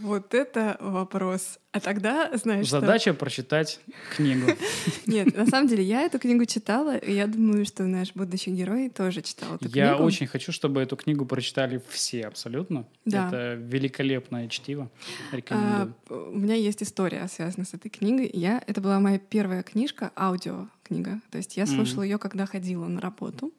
Вот 0.00 0.32
это 0.34 0.76
вопрос. 0.80 1.58
А 1.72 1.80
тогда, 1.80 2.30
знаешь, 2.36 2.66
что- 2.66 2.80
Задача 2.80 3.12
прочитать 3.14 3.80
книгу. 4.16 4.46
Нет, 5.06 5.36
на 5.36 5.46
самом 5.46 5.68
деле 5.68 5.82
я 5.82 6.02
эту 6.02 6.18
книгу 6.18 6.44
читала, 6.46 6.96
и 6.96 7.12
я 7.12 7.26
думаю, 7.26 7.64
что 7.66 7.84
наш 7.84 8.12
будущий 8.14 8.50
герой 8.52 8.88
тоже 8.90 9.22
читал 9.22 9.56
эту 9.56 9.68
Я 9.68 9.90
книгу. 9.90 10.04
очень 10.04 10.26
хочу, 10.26 10.52
чтобы 10.52 10.80
эту 10.82 10.96
книгу 10.96 11.26
прочитали 11.26 11.82
все 11.88 12.26
абсолютно. 12.26 12.86
Да. 13.04 13.28
Это 13.28 13.54
великолепное 13.54 14.48
чтиво. 14.48 14.90
А, 15.32 15.36
Рекомендую. 15.36 15.94
у 16.08 16.36
меня 16.38 16.54
есть 16.54 16.82
история, 16.82 17.26
связанная 17.28 17.66
с 17.66 17.74
этой 17.74 17.88
книгой. 17.90 18.30
Я, 18.32 18.62
это 18.66 18.80
была 18.80 19.00
моя 19.00 19.18
первая 19.18 19.62
книжка, 19.62 20.10
аудиокнига. 20.16 21.20
То 21.30 21.38
есть 21.38 21.56
я 21.56 21.66
слушала 21.66 22.02
ее, 22.02 22.18
когда 22.18 22.46
ходила 22.46 22.86
на 22.86 23.00
работу. 23.00 23.52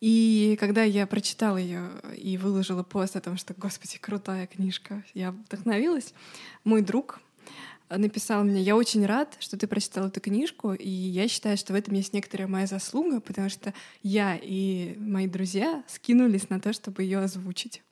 И 0.00 0.56
когда 0.60 0.84
я 0.84 1.06
прочитала 1.06 1.56
ее 1.56 1.90
и 2.16 2.36
выложила 2.36 2.82
пост 2.82 3.16
о 3.16 3.20
том, 3.20 3.36
что, 3.36 3.54
господи, 3.56 3.98
крутая 3.98 4.46
книжка, 4.46 5.04
я 5.14 5.32
вдохновилась, 5.32 6.14
мой 6.64 6.82
друг 6.82 7.20
написал 7.90 8.44
мне, 8.44 8.60
я 8.60 8.76
очень 8.76 9.06
рад, 9.06 9.36
что 9.40 9.56
ты 9.56 9.66
прочитал 9.66 10.08
эту 10.08 10.20
книжку, 10.20 10.72
и 10.74 10.88
я 10.88 11.26
считаю, 11.26 11.56
что 11.56 11.72
в 11.72 11.76
этом 11.76 11.94
есть 11.94 12.12
некоторая 12.12 12.46
моя 12.46 12.66
заслуга, 12.66 13.20
потому 13.20 13.48
что 13.48 13.72
я 14.02 14.38
и 14.40 14.94
мои 14.98 15.26
друзья 15.26 15.82
скинулись 15.88 16.50
на 16.50 16.60
то, 16.60 16.72
чтобы 16.72 17.02
ее 17.02 17.18
озвучить. 17.18 17.82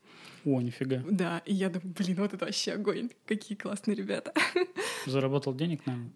О, 0.44 0.60
нифига. 0.60 1.02
Да, 1.10 1.42
и 1.44 1.54
я 1.54 1.70
думаю, 1.70 1.94
блин, 1.98 2.16
вот 2.18 2.34
это 2.34 2.44
вообще 2.44 2.72
огонь, 2.72 3.10
какие 3.24 3.56
классные 3.56 3.96
ребята. 3.96 4.32
Заработал 5.06 5.54
денег, 5.54 5.84
наверное? 5.86 6.12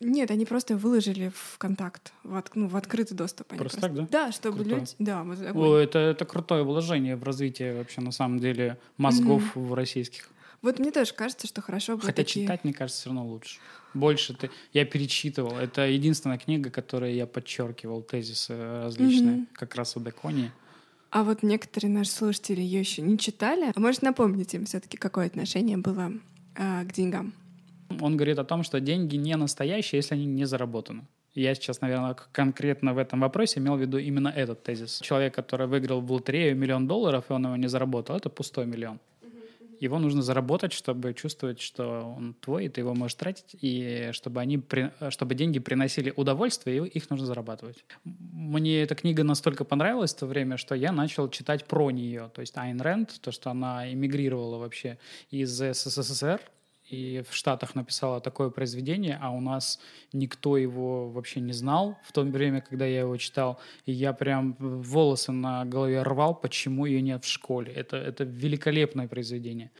Нет, 0.00 0.30
они 0.30 0.44
просто 0.44 0.76
выложили 0.76 1.32
в 1.34 1.58
контакт, 1.58 2.12
в, 2.22 2.36
от- 2.36 2.54
ну, 2.54 2.68
в 2.68 2.76
открытый 2.76 3.16
доступ. 3.16 3.50
Они 3.50 3.58
Просто 3.58 3.80
так, 3.80 3.94
да? 3.94 4.06
Да, 4.10 4.32
чтобы 4.32 4.58
Круто. 4.58 4.70
люди... 4.76 4.90
Да, 5.00 5.24
вот. 5.24 5.38
О, 5.40 5.76
это, 5.76 5.98
это 5.98 6.24
крутое 6.24 6.62
вложение 6.62 7.16
в 7.16 7.24
развитие 7.24 7.76
вообще, 7.76 8.00
на 8.00 8.12
самом 8.12 8.38
деле, 8.38 8.78
мозгов 8.96 9.42
в 9.56 9.74
российских. 9.74 10.30
Вот 10.62 10.78
мне 10.78 10.90
тоже 10.90 11.14
кажется, 11.14 11.46
что 11.46 11.62
хорошо 11.62 11.96
бы 11.96 12.02
Хотя 12.02 12.12
такие... 12.12 12.44
читать, 12.44 12.64
мне 12.64 12.72
кажется, 12.72 13.00
все 13.00 13.10
равно 13.10 13.26
лучше. 13.26 13.58
Больше 13.94 14.34
ты... 14.34 14.50
Я 14.72 14.84
перечитывал. 14.84 15.56
Это 15.56 15.86
единственная 15.86 16.38
книга, 16.38 16.70
которой 16.70 17.14
я 17.14 17.26
подчеркивал 17.26 18.02
тезисы 18.02 18.56
различные. 18.56 19.36
Мгм. 19.36 19.48
Как 19.52 19.74
раз 19.74 19.96
у 19.96 20.00
Декони. 20.00 20.50
А 21.10 21.24
вот 21.24 21.42
некоторые 21.42 21.90
наши 21.90 22.10
слушатели 22.10 22.60
ее 22.60 22.80
еще 22.80 23.02
не 23.02 23.18
читали. 23.18 23.72
А 23.74 23.80
может, 23.80 24.02
напомнить 24.02 24.52
им 24.54 24.66
все-таки, 24.66 24.96
какое 24.96 25.26
отношение 25.26 25.76
было 25.78 26.12
а, 26.54 26.84
к 26.84 26.92
деньгам? 26.92 27.32
Он 28.00 28.16
говорит 28.16 28.38
о 28.38 28.44
том, 28.44 28.62
что 28.62 28.80
деньги 28.80 29.16
не 29.16 29.36
настоящие, 29.36 29.98
если 29.98 30.14
они 30.14 30.26
не 30.26 30.44
заработаны. 30.44 31.06
Я 31.34 31.54
сейчас, 31.54 31.80
наверное, 31.80 32.16
конкретно 32.32 32.94
в 32.94 32.98
этом 32.98 33.20
вопросе 33.20 33.60
имел 33.60 33.76
в 33.76 33.80
виду 33.80 33.98
именно 33.98 34.28
этот 34.28 34.62
тезис. 34.62 35.00
Человек, 35.00 35.34
который 35.34 35.66
выиграл 35.66 36.00
в 36.00 36.10
лотерею 36.10 36.56
миллион 36.56 36.86
долларов, 36.86 37.26
и 37.28 37.32
он 37.32 37.44
его 37.44 37.56
не 37.56 37.68
заработал, 37.68 38.16
это 38.16 38.28
пустой 38.28 38.66
миллион. 38.66 38.98
Его 39.80 40.00
нужно 40.00 40.22
заработать, 40.22 40.72
чтобы 40.72 41.14
чувствовать, 41.14 41.60
что 41.60 42.14
он 42.16 42.34
твой, 42.40 42.64
и 42.64 42.68
ты 42.68 42.80
его 42.80 42.94
можешь 42.94 43.14
тратить, 43.14 43.54
и 43.60 44.10
чтобы, 44.12 44.40
они, 44.40 44.60
чтобы 45.10 45.36
деньги 45.36 45.60
приносили 45.60 46.12
удовольствие, 46.16 46.84
и 46.84 46.98
их 46.98 47.10
нужно 47.10 47.26
зарабатывать. 47.26 47.84
Мне 48.04 48.82
эта 48.82 48.96
книга 48.96 49.22
настолько 49.22 49.64
понравилась 49.64 50.12
в 50.14 50.18
то 50.18 50.26
время, 50.26 50.56
что 50.56 50.74
я 50.74 50.90
начал 50.90 51.28
читать 51.30 51.64
про 51.66 51.92
нее. 51.92 52.30
То 52.34 52.40
есть 52.40 52.56
Айн 52.56 52.80
Рэнд, 52.80 53.20
то, 53.20 53.30
что 53.30 53.50
она 53.50 53.92
эмигрировала 53.92 54.58
вообще 54.58 54.98
из 55.30 55.50
СССР, 55.50 56.40
и 56.90 57.22
в 57.28 57.34
Штатах 57.34 57.74
написала 57.74 58.20
такое 58.20 58.50
произведение, 58.50 59.18
а 59.20 59.30
у 59.30 59.40
нас 59.40 59.78
никто 60.12 60.56
его 60.56 61.10
вообще 61.10 61.40
не 61.40 61.52
знал 61.52 61.98
в 62.02 62.12
то 62.12 62.22
время, 62.22 62.62
когда 62.62 62.86
я 62.86 63.00
его 63.00 63.16
читал. 63.16 63.60
И 63.84 63.92
я 63.92 64.12
прям 64.12 64.56
волосы 64.58 65.32
на 65.32 65.64
голове 65.66 66.02
рвал, 66.02 66.34
почему 66.34 66.86
ее 66.86 67.02
нет 67.02 67.24
в 67.24 67.28
школе. 67.28 67.72
Это, 67.72 67.96
это 67.96 68.24
великолепное 68.24 69.06
произведение. 69.06 69.70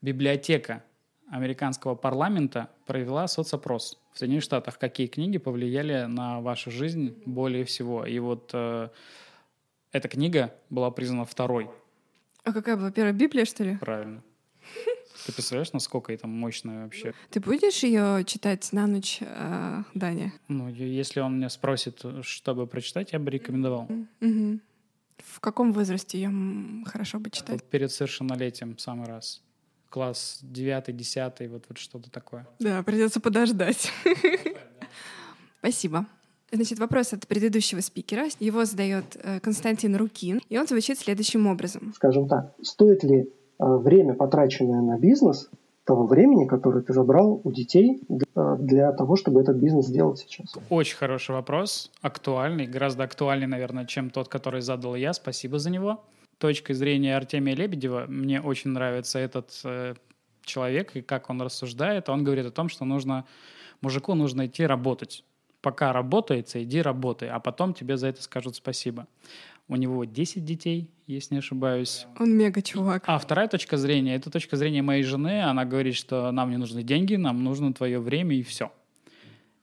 Библиотека 0.00 0.84
американского 1.28 1.96
парламента 1.96 2.68
провела 2.86 3.26
соцопрос 3.26 3.98
в 4.12 4.18
Соединенных 4.18 4.44
Штатах. 4.44 4.78
Какие 4.78 5.08
книги 5.08 5.38
повлияли 5.38 6.04
на 6.04 6.40
вашу 6.40 6.70
жизнь 6.70 7.20
более 7.26 7.64
всего? 7.64 8.06
И 8.06 8.18
вот 8.20 8.50
э, 8.52 8.88
эта 9.90 10.08
книга 10.08 10.54
была 10.70 10.90
признана 10.92 11.24
второй. 11.24 11.68
А 12.44 12.52
какая 12.52 12.76
была 12.76 12.92
первая 12.92 13.14
Библия, 13.14 13.44
что 13.44 13.64
ли? 13.64 13.76
Правильно. 13.78 14.22
Ты 15.26 15.32
представляешь, 15.32 15.72
насколько 15.72 16.12
это 16.12 16.26
мощное 16.26 16.84
вообще? 16.84 17.14
Ты 17.30 17.40
будешь 17.40 17.82
ее 17.82 18.24
читать 18.24 18.68
на 18.72 18.86
ночь, 18.86 19.18
а, 19.22 19.84
Даня? 19.94 20.32
Ну, 20.48 20.68
если 20.68 21.20
он 21.20 21.38
меня 21.38 21.48
спросит, 21.48 22.04
чтобы 22.22 22.66
прочитать, 22.66 23.12
я 23.12 23.18
бы 23.18 23.30
рекомендовал. 23.30 23.88
Мгм. 24.20 24.60
В 25.18 25.40
каком 25.40 25.72
возрасте 25.72 26.18
ее 26.18 26.84
хорошо 26.84 27.18
бы 27.18 27.30
читать? 27.30 27.60
Вот 27.60 27.64
перед 27.64 27.90
совершеннолетием 27.90 28.76
в 28.76 28.80
самый 28.80 29.06
раз. 29.06 29.42
Класс 29.88 30.40
9, 30.42 30.96
10, 30.96 31.48
вот, 31.50 31.64
вот 31.68 31.78
что-то 31.78 32.10
такое. 32.10 32.46
Да, 32.58 32.82
придется 32.82 33.20
подождать. 33.20 33.90
Спасибо. 35.60 36.06
Значит, 36.52 36.78
вопрос 36.78 37.12
от 37.12 37.26
предыдущего 37.26 37.80
спикера. 37.80 38.26
Его 38.38 38.64
задает 38.64 39.16
э, 39.16 39.40
Константин 39.40 39.96
Рукин, 39.96 40.40
и 40.48 40.58
он 40.58 40.66
звучит 40.66 40.98
следующим 40.98 41.46
образом. 41.46 41.92
Скажем 41.96 42.28
так, 42.28 42.54
стоит 42.62 43.02
ли 43.02 43.20
э, 43.20 43.26
время, 43.58 44.14
потраченное 44.14 44.82
на 44.82 44.98
бизнес, 44.98 45.50
того 45.84 46.06
времени, 46.06 46.46
которое 46.46 46.82
ты 46.82 46.92
забрал 46.92 47.40
у 47.44 47.52
детей 47.52 48.00
э, 48.08 48.56
для 48.58 48.92
того, 48.92 49.16
чтобы 49.16 49.42
этот 49.42 49.56
бизнес 49.56 49.86
сделать 49.86 50.18
сейчас? 50.18 50.54
Очень 50.70 50.96
хороший 50.96 51.32
вопрос, 51.32 51.90
актуальный, 52.00 52.66
гораздо 52.66 53.04
актуальнее, 53.04 53.48
наверное, 53.48 53.84
чем 53.84 54.10
тот, 54.10 54.28
который 54.28 54.62
задал 54.62 54.94
я. 54.94 55.12
Спасибо 55.12 55.58
за 55.58 55.70
него. 55.70 56.02
Точкой 56.38 56.72
зрения 56.72 57.16
Артемия 57.16 57.54
Лебедева 57.54 58.06
мне 58.08 58.40
очень 58.40 58.70
нравится 58.70 59.18
этот 59.18 59.60
э, 59.64 59.94
человек 60.42 60.96
и 60.96 61.02
как 61.02 61.28
он 61.28 61.42
рассуждает. 61.42 62.08
Он 62.08 62.24
говорит 62.24 62.46
о 62.46 62.50
том, 62.50 62.68
что 62.68 62.84
нужно 62.84 63.26
мужику 63.82 64.14
нужно 64.14 64.46
идти 64.46 64.64
работать 64.64 65.24
пока 65.64 65.94
работается, 65.94 66.62
иди 66.62 66.82
работай, 66.82 67.30
а 67.30 67.40
потом 67.40 67.72
тебе 67.72 67.96
за 67.96 68.08
это 68.08 68.22
скажут 68.22 68.54
спасибо. 68.54 69.06
У 69.66 69.76
него 69.76 70.04
10 70.04 70.44
детей, 70.44 70.90
если 71.06 71.34
не 71.34 71.38
ошибаюсь. 71.38 72.06
Он 72.18 72.36
мега 72.36 72.60
чувак. 72.60 73.04
А 73.06 73.18
вторая 73.18 73.48
точка 73.48 73.78
зрения, 73.78 74.14
это 74.14 74.30
точка 74.30 74.56
зрения 74.56 74.82
моей 74.82 75.02
жены. 75.02 75.42
Она 75.42 75.64
говорит, 75.64 75.94
что 75.94 76.30
нам 76.32 76.50
не 76.50 76.58
нужны 76.58 76.82
деньги, 76.82 77.16
нам 77.16 77.42
нужно 77.42 77.72
твое 77.72 77.98
время 77.98 78.36
и 78.36 78.42
все. 78.42 78.70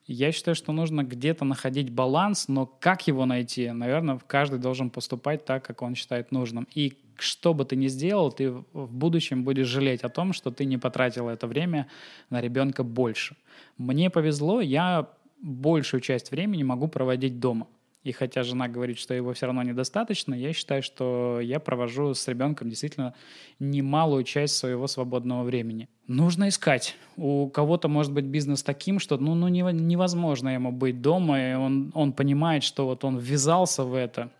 Я 0.06 0.32
считаю, 0.32 0.56
что 0.56 0.72
нужно 0.72 1.04
где-то 1.04 1.44
находить 1.44 1.90
баланс, 1.90 2.48
но 2.48 2.66
как 2.66 3.06
его 3.06 3.24
найти? 3.24 3.70
Наверное, 3.70 4.18
каждый 4.26 4.58
должен 4.58 4.90
поступать 4.90 5.44
так, 5.44 5.64
как 5.64 5.82
он 5.82 5.94
считает 5.94 6.32
нужным. 6.32 6.66
И 6.74 6.94
что 7.16 7.54
бы 7.54 7.64
ты 7.64 7.76
ни 7.76 7.86
сделал, 7.86 8.32
ты 8.32 8.50
в 8.50 8.92
будущем 8.92 9.44
будешь 9.44 9.68
жалеть 9.68 10.02
о 10.02 10.08
том, 10.08 10.32
что 10.32 10.50
ты 10.50 10.64
не 10.64 10.76
потратил 10.76 11.28
это 11.28 11.46
время 11.46 11.86
на 12.30 12.40
ребенка 12.40 12.82
больше. 12.82 13.36
Мне 13.78 14.10
повезло, 14.10 14.60
я 14.60 15.08
большую 15.40 16.00
часть 16.00 16.32
времени 16.32 16.64
могу 16.64 16.88
проводить 16.88 17.38
дома. 17.38 17.68
И 18.04 18.10
хотя 18.10 18.42
жена 18.42 18.66
говорит, 18.66 18.98
что 18.98 19.14
его 19.14 19.32
все 19.32 19.46
равно 19.46 19.62
недостаточно, 19.62 20.34
я 20.34 20.52
считаю, 20.52 20.82
что 20.82 21.38
я 21.40 21.60
провожу 21.60 22.14
с 22.14 22.26
ребенком 22.26 22.68
действительно 22.68 23.14
немалую 23.60 24.24
часть 24.24 24.56
своего 24.56 24.88
свободного 24.88 25.44
времени. 25.44 25.88
Нужно 26.08 26.48
искать. 26.48 26.96
У 27.16 27.48
кого-то 27.48 27.88
может 27.88 28.12
быть 28.12 28.24
бизнес 28.24 28.64
таким, 28.64 28.98
что 28.98 29.18
ну, 29.18 29.34
ну 29.36 29.46
невозможно 29.48 30.48
ему 30.48 30.72
быть 30.72 31.00
дома, 31.00 31.50
и 31.50 31.54
он, 31.54 31.92
он 31.94 32.12
понимает, 32.12 32.64
что 32.64 32.86
вот 32.86 33.04
он 33.04 33.18
ввязался 33.18 33.84
в 33.84 33.94
это, 33.94 34.30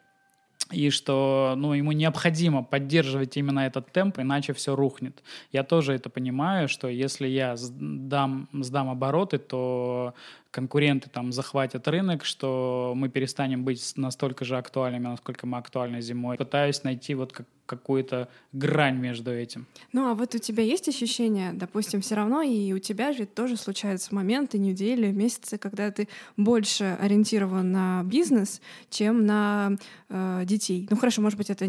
и 0.73 0.91
что 0.91 1.55
ну, 1.57 1.75
ему 1.75 1.93
необходимо 1.93 2.65
поддерживать 2.65 3.37
именно 3.37 3.61
этот 3.61 3.93
темп, 3.93 4.19
иначе 4.19 4.55
все 4.55 4.75
рухнет. 4.75 5.23
Я 5.53 5.63
тоже 5.65 5.93
это 5.93 6.11
понимаю, 6.11 6.69
что 6.69 6.89
если 6.89 7.29
я 7.29 7.57
сдам, 7.57 8.49
сдам 8.53 8.91
обороты, 8.91 9.39
то 9.39 10.15
конкуренты 10.53 11.09
там 11.09 11.33
захватят 11.33 11.89
рынок, 11.89 12.25
что 12.25 12.93
мы 12.95 13.09
перестанем 13.09 13.65
быть 13.65 13.95
настолько 13.97 14.45
же 14.45 14.57
актуальными, 14.57 15.05
насколько 15.05 15.47
мы 15.47 15.59
актуальны 15.59 16.01
зимой. 16.03 16.37
Пытаюсь 16.37 16.85
найти 16.85 17.15
вот 17.15 17.33
как, 17.33 17.47
какую-то 17.67 18.29
грань 18.53 18.99
между 18.99 19.33
этим. 19.33 19.67
Ну 19.93 20.11
а 20.11 20.15
вот 20.15 20.35
у 20.35 20.39
тебя 20.39 20.63
есть 20.63 20.89
ощущение, 20.89 21.53
допустим, 21.55 22.03
все 22.03 22.15
равно 22.15 22.43
и 22.43 22.73
у 22.75 22.79
тебя 22.79 23.13
же 23.13 23.25
тоже 23.25 23.57
случаются 23.57 24.15
моменты, 24.15 24.59
недели, 24.59 25.11
месяцы, 25.11 25.57
когда 25.57 25.91
ты 25.91 26.07
больше 26.37 26.99
ориентирован 27.01 27.73
на 27.73 28.03
бизнес, 28.05 28.61
чем 28.91 29.25
на 29.25 29.79
э, 30.11 30.43
детей. 30.45 30.87
Ну 30.91 30.97
хорошо, 30.97 31.23
может 31.23 31.39
быть, 31.39 31.49
это 31.49 31.67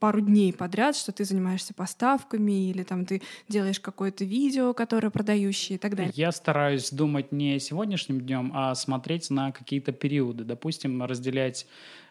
пару 0.00 0.20
дней 0.20 0.52
подряд, 0.52 0.96
что 0.96 1.12
ты 1.12 1.24
занимаешься 1.24 1.74
поставками 1.74 2.70
или 2.70 2.82
там 2.82 3.04
ты 3.04 3.22
делаешь 3.48 3.78
какое-то 3.78 4.24
видео, 4.24 4.72
которое 4.72 5.10
продающее 5.10 5.76
и 5.76 5.78
так 5.78 5.94
далее. 5.94 6.12
Я 6.16 6.32
стараюсь 6.32 6.90
думать 6.90 7.30
не 7.30 7.60
сегодняшним 7.60 8.20
днем, 8.20 8.50
а 8.54 8.74
смотреть 8.74 9.30
на 9.30 9.52
какие-то 9.52 9.92
периоды. 9.92 10.44
Допустим, 10.44 11.02
разделять 11.02 11.66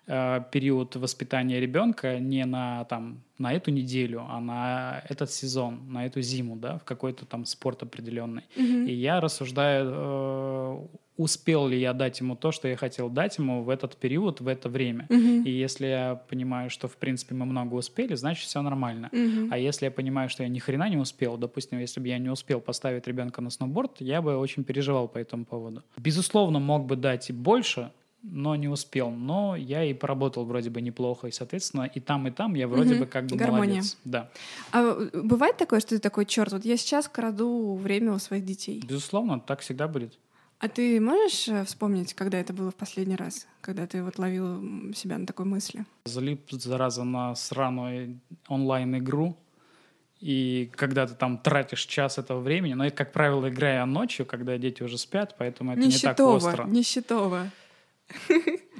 э, 0.07 0.41
период 0.51 0.95
воспитания 0.95 1.59
ребенка 1.59 2.19
не 2.19 2.45
на 2.45 2.85
там 2.85 3.23
на 3.39 3.53
эту 3.53 3.71
неделю, 3.71 4.25
а 4.29 4.39
на 4.39 5.03
этот 5.09 5.31
сезон, 5.31 5.91
на 5.91 6.05
эту 6.05 6.21
зиму, 6.21 6.57
да, 6.57 6.77
в 6.77 6.83
какой-то 6.83 7.25
там 7.25 7.45
спорт 7.45 7.83
определенный. 7.83 8.43
Mm-hmm. 8.55 8.85
И 8.85 8.93
я 8.93 9.19
рассуждаю 9.19 9.91
э, 9.91 10.87
успел 11.19 11.67
ли 11.67 11.77
я 11.77 11.91
дать 11.91 12.21
ему 12.21 12.37
то, 12.37 12.53
что 12.53 12.69
я 12.69 12.77
хотел 12.77 13.09
дать 13.09 13.37
ему 13.37 13.61
в 13.61 13.69
этот 13.69 13.97
период, 13.97 14.39
в 14.39 14.47
это 14.47 14.69
время. 14.69 15.05
Uh-huh. 15.09 15.43
И 15.43 15.51
если 15.51 15.87
я 15.87 16.15
понимаю, 16.29 16.69
что, 16.69 16.87
в 16.87 16.95
принципе, 16.95 17.35
мы 17.35 17.45
много 17.45 17.75
успели, 17.75 18.15
значит, 18.15 18.47
все 18.47 18.61
нормально. 18.61 19.09
Uh-huh. 19.11 19.49
А 19.51 19.57
если 19.57 19.85
я 19.85 19.91
понимаю, 19.91 20.29
что 20.29 20.43
я 20.43 20.49
ни 20.49 20.59
хрена 20.59 20.87
не 20.87 20.95
успел, 20.95 21.35
допустим, 21.35 21.77
если 21.79 21.99
бы 21.99 22.07
я 22.07 22.19
не 22.19 22.29
успел 22.29 22.61
поставить 22.61 23.05
ребенка 23.05 23.41
на 23.41 23.49
сноуборд, 23.49 23.99
я 23.99 24.21
бы 24.21 24.37
очень 24.37 24.63
переживал 24.63 25.09
по 25.09 25.17
этому 25.17 25.43
поводу. 25.43 25.83
Безусловно, 25.97 26.59
мог 26.59 26.85
бы 26.85 26.95
дать 26.95 27.29
и 27.29 27.33
больше, 27.33 27.91
но 28.23 28.55
не 28.55 28.69
успел. 28.69 29.11
Но 29.11 29.57
я 29.57 29.83
и 29.83 29.93
поработал 29.93 30.45
вроде 30.45 30.69
бы 30.69 30.81
неплохо, 30.81 31.27
и, 31.27 31.31
соответственно, 31.31 31.83
и 31.83 31.99
там, 31.99 32.27
и 32.27 32.31
там 32.31 32.55
я 32.55 32.69
вроде 32.69 32.93
угу. 32.93 33.01
бы 33.01 33.05
как 33.07 33.25
бы 33.25 33.35
Гармония. 33.35 33.65
молодец. 33.65 33.97
Да. 34.05 34.29
А 34.71 34.83
э, 34.83 35.21
бывает 35.21 35.57
такое, 35.57 35.81
что 35.81 35.89
ты 35.89 35.99
такой, 35.99 36.25
черт, 36.25 36.53
вот 36.53 36.63
я 36.63 36.77
сейчас 36.77 37.09
краду 37.09 37.75
время 37.75 38.13
у 38.13 38.19
своих 38.19 38.45
детей? 38.45 38.81
Безусловно, 38.87 39.41
так 39.41 39.59
всегда 39.59 39.89
будет. 39.89 40.17
А 40.59 40.67
ты 40.67 40.99
можешь 40.99 41.47
э, 41.47 41.63
вспомнить, 41.63 42.13
когда 42.13 42.37
это 42.37 42.51
было 42.51 42.71
в 42.71 42.75
последний 42.75 43.15
раз, 43.15 43.47
когда 43.61 43.87
ты 43.87 44.03
вот 44.03 44.17
ловил 44.17 44.93
себя 44.93 45.17
на 45.17 45.25
такой 45.25 45.45
мысли? 45.45 45.85
Залип, 46.03 46.51
зараза, 46.51 47.05
на 47.05 47.33
сраную 47.35 48.19
онлайн-игру, 48.49 49.37
и 50.19 50.69
когда 50.75 51.07
ты 51.07 51.15
там 51.15 51.37
тратишь 51.37 51.85
час 51.85 52.17
этого 52.17 52.41
времени, 52.41 52.73
но 52.73 52.85
это, 52.85 52.95
как 52.95 53.13
правило, 53.13 53.47
играя 53.47 53.85
ночью, 53.85 54.25
когда 54.25 54.57
дети 54.57 54.83
уже 54.83 54.97
спят, 54.97 55.35
поэтому 55.37 55.71
это 55.71 55.81
нищетово, 55.81 56.35
не 56.35 56.39
так 56.41 56.49
остро. 56.49 56.65
Нищетово. 56.65 57.51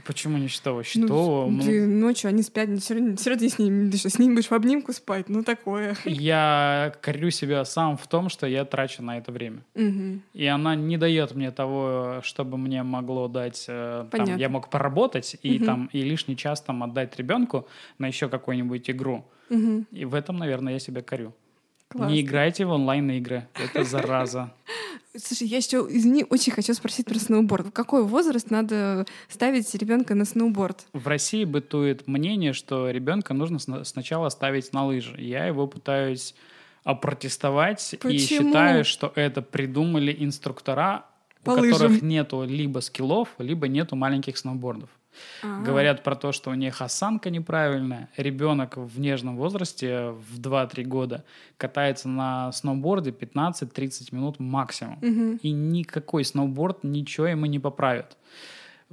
Почему 0.09 0.39
не 0.39 0.47
счетово? 0.47 0.83
Счетово. 0.83 1.51
Ну, 1.51 1.61
ты 1.61 1.85
ночью 1.85 2.29
они 2.29 2.41
спят, 2.41 2.67
все 2.79 2.95
равно, 2.95 3.15
все 3.15 3.29
равно 3.29 3.47
с 3.47 3.53
ты 3.91 3.97
что, 3.99 4.09
с 4.09 4.17
ним 4.17 4.33
будешь 4.33 4.49
в 4.49 4.53
обнимку 4.53 4.91
спать? 4.91 5.29
Ну, 5.29 5.43
такое. 5.43 5.95
Я 6.03 6.95
корю 6.99 7.29
себя 7.29 7.63
сам 7.63 7.95
в 7.95 8.07
том, 8.07 8.29
что 8.29 8.47
я 8.47 8.65
трачу 8.65 9.03
на 9.03 9.19
это 9.19 9.31
время. 9.31 9.59
Угу. 9.75 10.19
И 10.33 10.47
она 10.47 10.73
не 10.73 10.97
дает 10.97 11.35
мне 11.35 11.51
того, 11.51 12.21
чтобы 12.23 12.57
мне 12.57 12.81
могло 12.81 13.27
дать... 13.27 13.65
Э, 13.67 14.07
там, 14.09 14.35
я 14.35 14.49
мог 14.49 14.71
поработать 14.71 15.37
и, 15.43 15.57
угу. 15.57 15.65
там, 15.65 15.89
и 15.93 16.01
лишний 16.01 16.35
час 16.35 16.59
там 16.61 16.81
отдать 16.81 17.15
ребенку 17.19 17.67
на 17.99 18.07
еще 18.07 18.29
какую-нибудь 18.29 18.89
игру. 18.89 19.23
Угу. 19.51 19.85
И 19.91 20.05
в 20.05 20.15
этом, 20.15 20.37
наверное, 20.37 20.73
я 20.73 20.79
себя 20.79 21.03
корю. 21.03 21.35
Классно. 21.87 22.11
Не 22.11 22.21
играйте 22.21 22.65
в 22.65 22.71
онлайн-игры. 22.71 23.47
Это 23.53 23.83
зараза. 23.83 24.51
Слушай, 25.17 25.47
я 25.47 25.57
еще, 25.57 25.87
извини, 25.89 26.23
очень 26.29 26.53
хочу 26.53 26.73
спросить 26.73 27.07
про 27.07 27.17
сноуборд. 27.17 27.67
В 27.67 27.71
какой 27.71 28.03
возраст 28.03 28.51
надо 28.51 29.05
ставить 29.27 29.73
ребенка 29.73 30.13
на 30.13 30.23
сноуборд? 30.23 30.85
В 30.93 31.07
России 31.07 31.45
бытует 31.45 32.07
мнение, 32.07 32.53
что 32.53 32.91
ребенка 32.91 33.33
нужно 33.33 33.83
сначала 33.85 34.29
ставить 34.29 34.71
на 34.71 34.85
лыжи. 34.85 35.19
Я 35.19 35.45
его 35.45 35.65
пытаюсь 35.65 36.35
опротестовать 36.83 37.95
Почему? 38.01 38.13
и 38.13 38.17
считаю, 38.19 38.85
что 38.85 39.11
это 39.15 39.41
придумали 39.41 40.15
инструктора, 40.17 41.05
По 41.43 41.51
у 41.51 41.59
лыжам. 41.59 41.73
которых 41.73 42.01
нету 42.03 42.43
либо 42.43 42.79
скиллов, 42.79 43.29
либо 43.39 43.67
нету 43.67 43.95
маленьких 43.95 44.37
сноубордов. 44.37 44.89
Ага. 45.41 45.63
Говорят 45.63 46.03
про 46.03 46.15
то, 46.15 46.31
что 46.31 46.51
у 46.51 46.53
них 46.53 46.81
осанка 46.81 47.29
неправильная. 47.29 48.09
Ребенок 48.17 48.77
в 48.77 48.99
нежном 48.99 49.37
возрасте, 49.37 50.11
в 50.11 50.39
2-3 50.39 50.83
года, 50.83 51.23
катается 51.57 52.09
на 52.09 52.51
сноуборде 52.51 53.11
15-30 53.11 54.15
минут 54.15 54.39
максимум. 54.39 54.97
Угу. 55.01 55.39
И 55.41 55.51
никакой 55.51 56.23
сноуборд 56.23 56.83
ничего 56.83 57.27
ему 57.27 57.45
не 57.45 57.59
поправит 57.59 58.17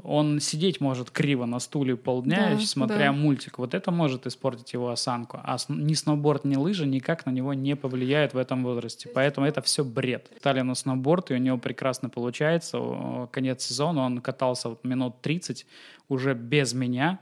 он 0.03 0.41
сидеть 0.41 0.81
может 0.81 1.11
криво 1.11 1.47
на 1.47 1.59
стуле 1.59 1.97
полдня, 1.97 2.51
да, 2.51 2.61
смотря 2.61 3.07
да. 3.07 3.13
мультик. 3.13 3.59
Вот 3.59 3.75
это 3.75 3.91
может 3.91 4.27
испортить 4.27 4.75
его 4.75 4.91
осанку. 4.91 5.41
А 5.43 5.57
ни 5.69 5.95
сноуборд, 5.95 6.45
ни 6.45 6.57
лыжи 6.57 6.87
никак 6.87 7.25
на 7.25 7.31
него 7.31 7.55
не 7.55 7.77
повлияют 7.77 8.35
в 8.35 8.39
этом 8.39 8.63
возрасте. 8.63 9.09
Поэтому 9.15 9.47
это 9.47 9.63
все 9.63 9.85
бред. 9.85 10.31
Стали 10.39 10.61
на 10.61 10.75
сноуборд, 10.75 11.31
и 11.31 11.35
у 11.35 11.39
него 11.39 11.57
прекрасно 11.57 12.11
получается. 12.11 13.29
Конец 13.33 13.63
сезона 13.65 14.03
он 14.03 14.21
катался 14.21 14.77
минут 14.83 15.23
30 15.23 15.67
уже 16.09 16.35
без 16.35 16.75
меня, 16.75 17.19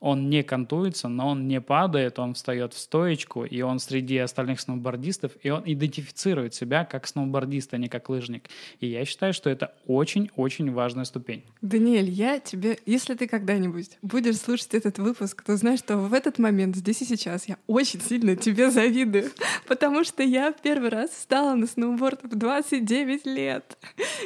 он 0.00 0.30
не 0.30 0.42
контуется, 0.42 1.08
но 1.08 1.28
он 1.28 1.46
не 1.46 1.60
падает, 1.60 2.18
он 2.18 2.34
встает 2.34 2.72
в 2.72 2.78
стоечку, 2.78 3.44
и 3.44 3.60
он 3.60 3.78
среди 3.78 4.16
остальных 4.18 4.60
сноубордистов, 4.60 5.32
и 5.42 5.50
он 5.50 5.62
идентифицирует 5.66 6.54
себя 6.54 6.84
как 6.84 7.06
сноубордист, 7.06 7.74
а 7.74 7.76
не 7.76 7.88
как 7.88 8.08
лыжник. 8.08 8.48
И 8.80 8.86
я 8.86 9.04
считаю, 9.04 9.34
что 9.34 9.50
это 9.50 9.74
очень-очень 9.86 10.72
важная 10.72 11.04
ступень. 11.04 11.44
Даниэль, 11.60 12.10
я 12.10 12.40
тебе, 12.40 12.78
если 12.86 13.14
ты 13.14 13.28
когда-нибудь 13.28 13.98
будешь 14.02 14.38
слушать 14.38 14.74
этот 14.74 14.98
выпуск, 14.98 15.42
то 15.42 15.56
знаешь, 15.56 15.80
что 15.80 15.98
в 15.98 16.14
этот 16.14 16.38
момент, 16.38 16.76
здесь 16.76 17.02
и 17.02 17.04
сейчас, 17.04 17.46
я 17.46 17.58
очень 17.66 18.00
сильно 18.00 18.36
тебе 18.36 18.70
завидую, 18.70 19.30
потому 19.68 20.04
что 20.04 20.22
я 20.22 20.52
первый 20.52 20.88
раз 20.88 21.10
встала 21.10 21.54
на 21.54 21.66
сноуборд 21.66 22.22
в 22.22 22.36
29 22.36 23.26
лет. 23.26 23.76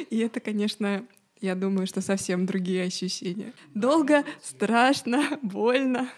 И 0.09 0.19
это, 0.19 0.39
конечно, 0.39 1.05
я 1.45 1.55
думаю, 1.55 1.85
что 1.87 2.01
совсем 2.01 2.45
другие 2.45 2.83
ощущения. 2.83 3.53
Долго, 3.73 4.23
страшно, 4.41 5.39
больно. 5.41 6.09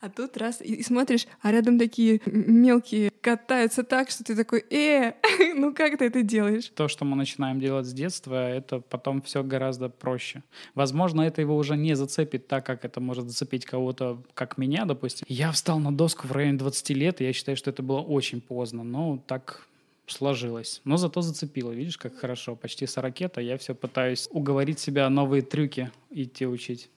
А 0.00 0.10
тут 0.10 0.36
раз 0.36 0.60
и, 0.60 0.82
смотришь, 0.82 1.26
а 1.40 1.50
рядом 1.50 1.78
такие 1.78 2.20
мелкие 2.26 3.10
катаются 3.20 3.82
так, 3.82 4.10
что 4.10 4.22
ты 4.22 4.36
такой, 4.36 4.64
э, 4.70 5.14
ну 5.56 5.74
как 5.74 5.98
ты 5.98 6.04
это 6.04 6.22
делаешь? 6.22 6.70
То, 6.74 6.88
что 6.88 7.04
мы 7.04 7.16
начинаем 7.16 7.58
делать 7.58 7.86
с 7.86 7.92
детства, 7.92 8.48
это 8.48 8.80
потом 8.80 9.22
все 9.22 9.42
гораздо 9.42 9.88
проще. 9.88 10.42
Возможно, 10.74 11.22
это 11.22 11.40
его 11.40 11.56
уже 11.56 11.76
не 11.76 11.96
зацепит 11.96 12.46
так, 12.46 12.66
как 12.66 12.84
это 12.84 13.00
может 13.00 13.28
зацепить 13.28 13.64
кого-то, 13.64 14.22
как 14.34 14.58
меня, 14.58 14.84
допустим. 14.84 15.24
Я 15.28 15.50
встал 15.52 15.78
на 15.78 15.96
доску 15.96 16.28
в 16.28 16.32
районе 16.32 16.58
20 16.58 16.90
лет, 16.90 17.20
и 17.20 17.24
я 17.24 17.32
считаю, 17.32 17.56
что 17.56 17.70
это 17.70 17.82
было 17.82 18.00
очень 18.00 18.40
поздно. 18.40 18.84
Но 18.84 19.22
так 19.26 19.66
сложилось. 20.06 20.80
Но 20.84 20.96
зато 20.96 21.22
зацепило. 21.22 21.72
Видишь, 21.72 21.98
как 21.98 22.16
хорошо. 22.16 22.56
Почти 22.56 22.86
с 22.86 22.96
ракета. 22.96 23.40
Я 23.40 23.56
все 23.58 23.74
пытаюсь 23.74 24.28
уговорить 24.30 24.78
себя 24.78 25.08
новые 25.10 25.42
трюки 25.42 25.90
идти 26.10 26.46
учить. 26.46 26.90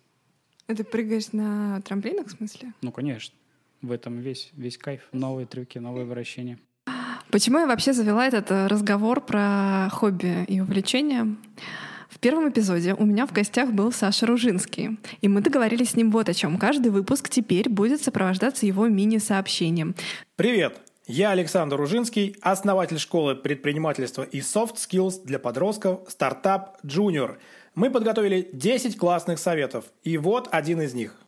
А 0.67 0.75
ты 0.75 0.83
прыгаешь 0.83 1.31
на 1.31 1.81
трамплинах, 1.81 2.27
в 2.27 2.31
смысле? 2.31 2.73
Ну, 2.81 2.91
конечно. 2.91 3.35
В 3.81 3.91
этом 3.91 4.19
весь, 4.19 4.51
весь 4.53 4.77
кайф. 4.77 5.01
Новые 5.11 5.47
трюки, 5.47 5.79
новые 5.79 6.05
вращения. 6.05 6.59
Почему 7.31 7.59
я 7.59 7.67
вообще 7.67 7.93
завела 7.93 8.25
этот 8.25 8.49
э, 8.49 8.67
разговор 8.67 9.21
про 9.21 9.89
хобби 9.91 10.45
и 10.47 10.59
увлечения? 10.61 11.35
В 12.09 12.17
первом 12.19 12.49
эпизоде 12.49 12.95
у 12.95 13.05
меня 13.05 13.27
в 13.27 13.31
гостях 13.31 13.71
был 13.71 13.91
Саша 13.91 14.25
Ружинский, 14.25 14.97
и 15.21 15.27
мы 15.27 15.41
договорились 15.41 15.91
с 15.91 15.95
ним 15.95 16.09
вот 16.09 16.27
о 16.27 16.33
чем. 16.33 16.57
Каждый 16.57 16.91
выпуск 16.91 17.29
теперь 17.29 17.69
будет 17.69 18.01
сопровождаться 18.01 18.65
его 18.65 18.87
мини-сообщением. 18.87 19.95
Привет! 20.35 20.88
Я 21.11 21.31
Александр 21.31 21.75
Ружинский, 21.75 22.35
основатель 22.39 22.99
школы 22.99 23.33
предпринимательства 23.33 24.21
и 24.21 24.41
soft 24.41 24.75
skills 24.75 25.23
для 25.23 25.39
подростков 25.39 26.01
«Стартап 26.07 26.77
Junior». 26.85 27.37
Мы 27.73 27.89
подготовили 27.89 28.47
10 28.53 28.95
классных 28.95 29.39
советов, 29.39 29.85
и 30.03 30.19
вот 30.19 30.47
один 30.51 30.81
из 30.81 30.93
них. 30.93 31.19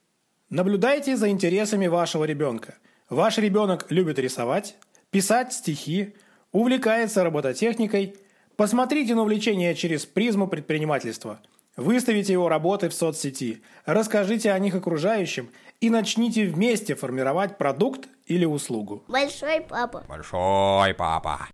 Наблюдайте 0.52 1.18
за 1.18 1.30
интересами 1.30 1.88
вашего 1.88 2.26
ребенка. 2.26 2.76
Ваш 3.10 3.40
ребенок 3.40 3.88
любит 3.90 4.20
рисовать, 4.20 4.76
писать 5.10 5.52
стихи, 5.52 6.14
увлекается 6.52 7.24
робототехникой. 7.24 8.18
Посмотрите 8.58 9.16
на 9.16 9.24
увлечение 9.24 9.74
через 9.74 10.06
призму 10.06 10.48
предпринимательства. 10.48 11.40
Выставите 11.76 12.34
его 12.34 12.50
работы 12.50 12.88
в 12.88 12.94
соцсети, 12.94 13.64
расскажите 13.86 14.52
о 14.52 14.60
них 14.60 14.76
окружающим 14.76 15.50
и 15.82 15.90
начните 15.90 16.46
вместе 16.46 16.96
формировать 16.96 17.58
продукт 17.58 18.08
или 18.26 18.46
услугу. 18.46 19.04
Большой 19.08 19.62
папа. 19.62 20.06
Большой 20.08 20.94
папа. 20.94 21.48